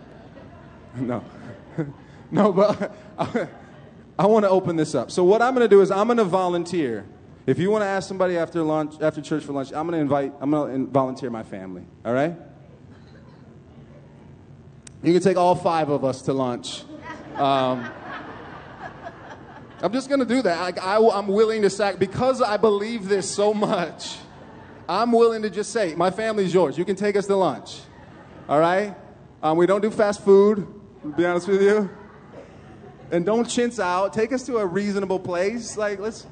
No. 0.95 1.23
no, 2.31 2.51
but 2.51 2.95
I 4.17 4.25
want 4.25 4.43
to 4.45 4.49
open 4.49 4.75
this 4.75 4.95
up. 4.95 5.11
So, 5.11 5.23
what 5.23 5.43
I'm 5.43 5.53
going 5.53 5.63
to 5.63 5.73
do 5.73 5.81
is 5.81 5.91
I'm 5.91 6.07
going 6.07 6.17
to 6.17 6.23
volunteer. 6.23 7.05
If 7.49 7.57
you 7.57 7.71
want 7.71 7.81
to 7.81 7.87
ask 7.87 8.07
somebody 8.07 8.37
after 8.37 8.61
lunch, 8.61 9.01
after 9.01 9.21
church 9.21 9.43
for 9.43 9.53
lunch, 9.53 9.69
I'm 9.69 9.87
going 9.87 9.93
to 9.93 9.97
invite, 9.97 10.33
I'm 10.39 10.51
going 10.51 10.85
to 10.85 10.91
volunteer 10.91 11.31
my 11.31 11.41
family. 11.41 11.83
All 12.05 12.13
right? 12.13 12.35
You 15.01 15.13
can 15.13 15.21
take 15.23 15.35
all 15.35 15.55
five 15.55 15.89
of 15.89 16.05
us 16.05 16.21
to 16.23 16.33
lunch. 16.33 16.83
Um, 17.37 17.89
I'm 19.81 19.91
just 19.91 20.09
going 20.09 20.19
to 20.19 20.27
do 20.27 20.43
that. 20.43 20.77
I, 20.77 20.97
I, 20.97 21.17
I'm 21.17 21.27
willing 21.27 21.63
to 21.63 21.71
sack 21.71 21.97
because 21.97 22.39
I 22.39 22.57
believe 22.57 23.09
this 23.09 23.27
so 23.27 23.51
much. 23.51 24.17
I'm 24.87 25.11
willing 25.11 25.41
to 25.41 25.49
just 25.49 25.71
say, 25.71 25.95
my 25.95 26.11
family's 26.11 26.53
yours. 26.53 26.77
You 26.77 26.85
can 26.85 26.95
take 26.95 27.15
us 27.15 27.25
to 27.25 27.35
lunch. 27.35 27.79
All 28.47 28.59
right? 28.59 28.95
Um, 29.41 29.57
we 29.57 29.65
don't 29.65 29.81
do 29.81 29.89
fast 29.89 30.23
food. 30.23 30.67
To 31.01 31.07
be 31.13 31.25
honest 31.25 31.47
with 31.47 31.63
you. 31.63 31.89
And 33.09 33.25
don't 33.25 33.49
chintz 33.49 33.79
out. 33.79 34.13
Take 34.13 34.33
us 34.33 34.45
to 34.45 34.57
a 34.57 34.65
reasonable 34.67 35.19
place. 35.19 35.77
Like, 35.77 35.97
let's. 35.97 36.27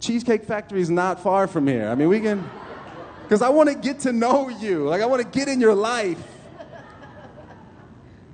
Cheesecake 0.00 0.44
Factory 0.44 0.80
is 0.80 0.90
not 0.90 1.22
far 1.22 1.46
from 1.46 1.66
here. 1.66 1.88
I 1.88 1.94
mean, 1.94 2.08
we 2.08 2.20
can. 2.20 2.48
Because 3.22 3.42
I 3.42 3.50
want 3.50 3.68
to 3.68 3.74
get 3.76 4.00
to 4.00 4.12
know 4.12 4.48
you. 4.48 4.88
Like, 4.88 5.02
I 5.02 5.06
want 5.06 5.22
to 5.22 5.38
get 5.38 5.46
in 5.46 5.60
your 5.60 5.74
life. 5.74 6.18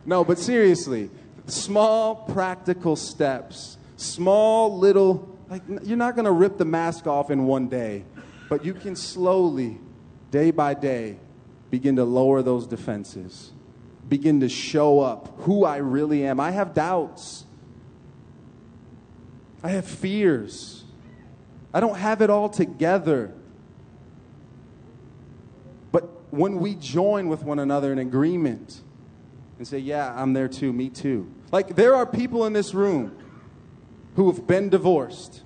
No, 0.07 0.25
but 0.25 0.39
seriously, 0.39 1.11
small 1.47 2.15
practical 2.15 2.95
steps, 2.95 3.77
small 3.97 4.79
little, 4.79 5.37
like, 5.51 5.63
you're 5.83 5.97
not 5.97 6.15
going 6.15 6.25
to 6.25 6.31
rip 6.31 6.59
the 6.59 6.65
mask 6.65 7.09
off 7.09 7.31
in 7.31 7.45
one 7.47 7.69
day, 7.69 8.05
but 8.49 8.65
you 8.65 8.73
can 8.73 8.95
slowly, 8.95 9.81
day 10.31 10.53
by 10.53 10.75
day, 10.75 11.19
begin 11.71 11.97
to 11.97 12.05
lower 12.05 12.41
those 12.41 12.69
defenses, 12.69 13.51
begin 14.09 14.39
to 14.41 14.49
show 14.49 15.01
up 15.01 15.35
who 15.41 15.65
I 15.65 15.79
really 15.79 16.25
am. 16.25 16.39
I 16.39 16.53
have 16.53 16.73
doubts, 16.73 17.45
I 19.65 19.71
have 19.71 19.87
fears, 19.87 20.85
I 21.77 21.81
don't 21.81 21.99
have 21.99 22.23
it 22.23 22.31
all 22.31 22.49
together. 22.49 23.35
But 25.93 26.05
when 26.33 26.59
we 26.59 26.75
join 26.75 27.29
with 27.29 27.43
one 27.43 27.59
another 27.59 27.93
in 27.93 27.99
agreement, 27.99 28.81
and 29.59 29.69
say, 29.69 29.77
Yeah, 29.81 30.11
I'm 30.17 30.33
there 30.33 30.49
too, 30.49 30.73
me 30.73 30.89
too. 30.89 31.31
Like, 31.53 31.77
there 31.77 31.95
are 31.95 32.07
people 32.07 32.47
in 32.47 32.55
this 32.55 32.73
room 32.73 33.15
who 34.15 34.33
have 34.33 34.47
been 34.47 34.71
divorced. 34.71 35.43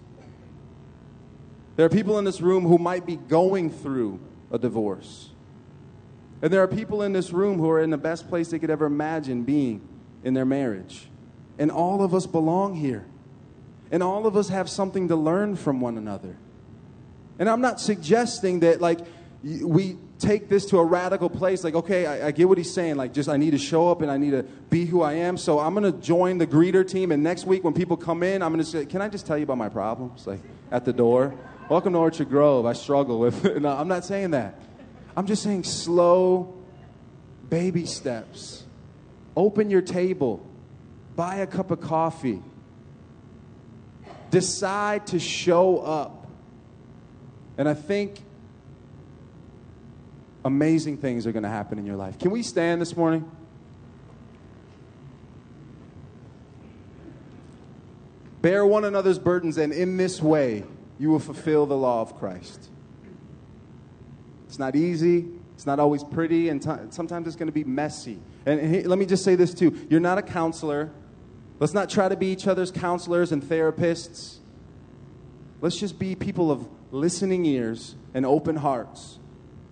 There 1.75 1.85
are 1.85 1.91
people 1.91 2.17
in 2.17 2.25
this 2.25 2.41
room 2.41 2.65
who 2.65 2.79
might 2.79 3.05
be 3.05 3.17
going 3.17 3.69
through 3.69 4.21
a 4.53 4.59
divorce. 4.59 5.31
And 6.43 6.53
there 6.53 6.63
are 6.63 6.69
people 6.69 7.03
in 7.03 7.13
this 7.13 7.33
room 7.33 7.59
who 7.59 7.69
are 7.71 7.83
in 7.83 7.91
the 7.91 7.99
best 7.99 8.29
place 8.29 8.53
they 8.53 8.61
could 8.61 8.71
ever 8.71 8.87
imagine 8.87 9.43
being 9.43 9.81
in 10.23 10.35
their 10.35 10.45
marriage. 10.45 11.09
And 11.59 11.73
all 11.73 12.05
of 12.05 12.15
us 12.15 12.29
belong 12.29 12.77
here. 12.77 13.05
And 13.91 14.03
all 14.03 14.27
of 14.27 14.37
us 14.37 14.49
have 14.49 14.71
something 14.71 15.09
to 15.09 15.17
learn 15.17 15.57
from 15.57 15.81
one 15.81 15.99
another. 15.99 16.37
And 17.39 17.49
I'm 17.49 17.61
not 17.61 17.81
suggesting 17.81 18.61
that, 18.61 18.81
like, 18.81 19.01
we 19.43 19.97
take 20.19 20.49
this 20.49 20.67
to 20.67 20.79
a 20.79 20.85
radical 20.85 21.31
place 21.31 21.65
like 21.65 21.75
okay 21.75 22.05
I, 22.05 22.27
I, 22.27 22.31
get 22.31 22.47
what 22.47 22.59
he's 22.59 22.71
saying 22.71 22.97
like 22.97 23.15
just 23.15 23.31
i 23.31 23.39
need 23.39 23.53
to 23.53 23.59
show 23.59 23.91
up 23.91 24.03
and 24.03 24.11
i 24.11 24.19
need 24.19 24.33
to 24.33 24.43
be 24.43 24.85
who 24.85 25.01
i 25.01 25.15
am. 25.15 25.39
So 25.39 25.59
i'm 25.59 25.75
going 25.75 25.91
to 25.91 25.99
join 25.99 26.37
the 26.37 26.47
greeter 26.47 26.87
team 26.87 27.11
and 27.11 27.23
next 27.23 27.47
week 27.47 27.65
when 27.65 27.73
people 27.73 27.97
come 27.97 28.23
in 28.23 28.43
i'm 28.43 28.53
going 28.53 28.63
to 28.63 28.71
say 28.71 28.85
can 28.85 29.01
i 29.01 29.09
just 29.09 29.27
tell 29.27 29.39
you 29.39 29.45
about 29.45 29.57
my 29.57 29.71
problems? 29.71 30.27
Like 30.27 30.41
at 30.71 30.85
the 30.85 30.93
door. 30.93 31.35
Welcome 31.71 31.95
to 31.95 31.99
orchard 32.01 32.29
grove. 32.29 32.67
I 32.67 32.75
struggle 32.75 33.19
with 33.19 33.43
no 33.63 33.71
i'm 33.71 33.89
not 33.89 34.05
saying 34.05 34.33
that. 34.33 34.61
I'm 35.17 35.27
just 35.27 35.43
saying 35.43 35.65
slow 35.65 36.55
baby 37.49 37.87
steps. 37.87 38.65
Open 39.37 39.71
your 39.71 39.83
table. 39.83 40.47
Buy 41.17 41.37
a 41.37 41.47
cup 41.47 41.71
of 41.71 41.81
coffee 41.81 42.43
decide 44.31 45.07
to 45.09 45.19
show 45.19 45.79
up 45.79 46.27
and 47.59 47.69
i 47.69 47.75
think 47.75 48.21
amazing 50.45 50.97
things 50.97 51.27
are 51.27 51.33
going 51.33 51.43
to 51.43 51.49
happen 51.49 51.79
in 51.79 51.87
your 51.87 51.97
life. 51.97 52.19
Can 52.19 52.31
we 52.31 52.43
stand 52.43 52.81
this 52.81 52.97
morning? 52.97 53.31
Bear 58.43 58.65
one 58.65 58.85
another's 58.85 59.19
burdens, 59.19 59.59
and 59.59 59.73
in 59.73 59.99
this 59.99 60.23
way, 60.23 60.65
you 60.99 61.11
will 61.11 61.19
fulfill 61.19 61.67
the 61.67 61.77
law 61.77 62.01
of 62.01 62.17
Christ. 62.19 62.71
It's 64.49 64.59
not 64.59 64.75
easy. 64.75 65.29
It's 65.55 65.67
not 65.67 65.79
always 65.79 66.03
pretty, 66.03 66.49
and 66.49 66.63
t- 66.63 66.71
sometimes 66.89 67.27
it's 67.27 67.37
going 67.37 67.49
to 67.49 67.53
be 67.53 67.65
messy. 67.65 68.19
And, 68.47 68.59
and 68.59 68.87
let 68.87 68.99
me 68.99 69.05
just 69.05 69.25
say 69.25 69.35
this 69.35 69.53
too 69.53 69.87
you're 69.91 70.01
not 70.01 70.17
a 70.17 70.23
counselor. 70.23 70.91
Let's 71.61 71.75
not 71.75 71.91
try 71.91 72.09
to 72.09 72.17
be 72.17 72.33
each 72.33 72.47
other's 72.47 72.71
counselors 72.71 73.31
and 73.31 73.43
therapists. 73.43 74.39
Let's 75.61 75.79
just 75.79 75.99
be 75.99 76.15
people 76.15 76.51
of 76.51 76.67
listening 76.91 77.45
ears 77.45 77.95
and 78.15 78.27
open 78.27 78.57
hearts 78.57 79.19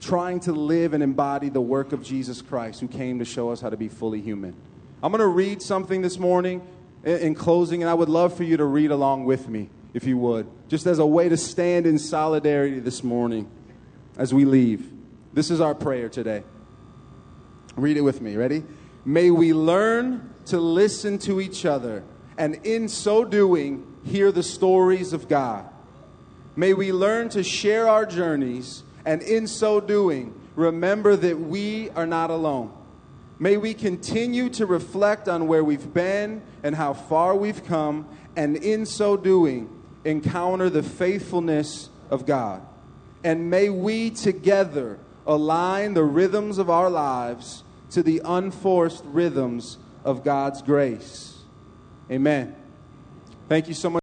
trying 0.00 0.38
to 0.40 0.52
live 0.52 0.92
and 0.94 1.02
embody 1.02 1.48
the 1.48 1.60
work 1.60 1.92
of 1.92 2.04
Jesus 2.04 2.40
Christ, 2.40 2.80
who 2.80 2.88
came 2.88 3.18
to 3.18 3.24
show 3.24 3.50
us 3.50 3.60
how 3.60 3.70
to 3.70 3.76
be 3.76 3.88
fully 3.88 4.20
human. 4.20 4.54
I'm 5.02 5.10
going 5.10 5.20
to 5.20 5.26
read 5.26 5.62
something 5.62 6.02
this 6.02 6.18
morning 6.18 6.66
in 7.04 7.34
closing, 7.34 7.82
and 7.82 7.90
I 7.90 7.94
would 7.94 8.08
love 8.08 8.36
for 8.36 8.44
you 8.44 8.56
to 8.58 8.64
read 8.64 8.90
along 8.90 9.24
with 9.24 9.48
me, 9.48 9.70
if 9.94 10.04
you 10.04 10.18
would, 10.18 10.46
just 10.68 10.86
as 10.86 10.98
a 10.98 11.06
way 11.06 11.28
to 11.28 11.36
stand 11.36 11.86
in 11.86 11.98
solidarity 11.98 12.80
this 12.80 13.02
morning 13.02 13.50
as 14.16 14.32
we 14.32 14.44
leave. 14.44 14.88
This 15.32 15.50
is 15.50 15.60
our 15.60 15.74
prayer 15.74 16.08
today. 16.08 16.42
Read 17.76 17.96
it 17.96 18.02
with 18.02 18.20
me. 18.20 18.36
Ready? 18.36 18.62
May 19.04 19.30
we 19.30 19.52
learn 19.52 20.34
to 20.46 20.58
listen 20.58 21.18
to 21.20 21.40
each 21.40 21.64
other, 21.64 22.02
and 22.36 22.54
in 22.66 22.88
so 22.88 23.24
doing, 23.24 23.86
hear 24.04 24.32
the 24.32 24.42
stories 24.42 25.12
of 25.12 25.28
God. 25.28 25.66
May 26.56 26.74
we 26.74 26.92
learn 26.92 27.28
to 27.30 27.42
share 27.42 27.88
our 27.88 28.04
journeys 28.04 28.82
and 29.04 29.22
in 29.22 29.46
so 29.46 29.80
doing, 29.80 30.38
remember 30.54 31.16
that 31.16 31.38
we 31.38 31.88
are 31.90 32.06
not 32.06 32.30
alone. 32.30 32.70
May 33.38 33.56
we 33.56 33.72
continue 33.72 34.50
to 34.50 34.66
reflect 34.66 35.28
on 35.28 35.46
where 35.46 35.62
we've 35.62 35.94
been 35.94 36.42
and 36.62 36.74
how 36.74 36.92
far 36.92 37.34
we've 37.34 37.64
come, 37.64 38.06
and 38.36 38.56
in 38.56 38.84
so 38.84 39.16
doing, 39.16 39.70
encounter 40.04 40.68
the 40.68 40.82
faithfulness 40.82 41.88
of 42.10 42.26
God. 42.26 42.60
And 43.24 43.48
may 43.48 43.70
we 43.70 44.10
together 44.10 44.98
align 45.26 45.94
the 45.94 46.04
rhythms 46.04 46.58
of 46.58 46.68
our 46.68 46.90
lives 46.90 47.62
to 47.90 48.02
the 48.02 48.20
unforced 48.24 49.04
rhythms 49.06 49.78
of 50.04 50.24
God's 50.24 50.62
grace. 50.62 51.38
Amen. 52.10 52.56
Thank 53.48 53.68
you 53.68 53.74
so 53.74 53.88
much. 53.88 53.96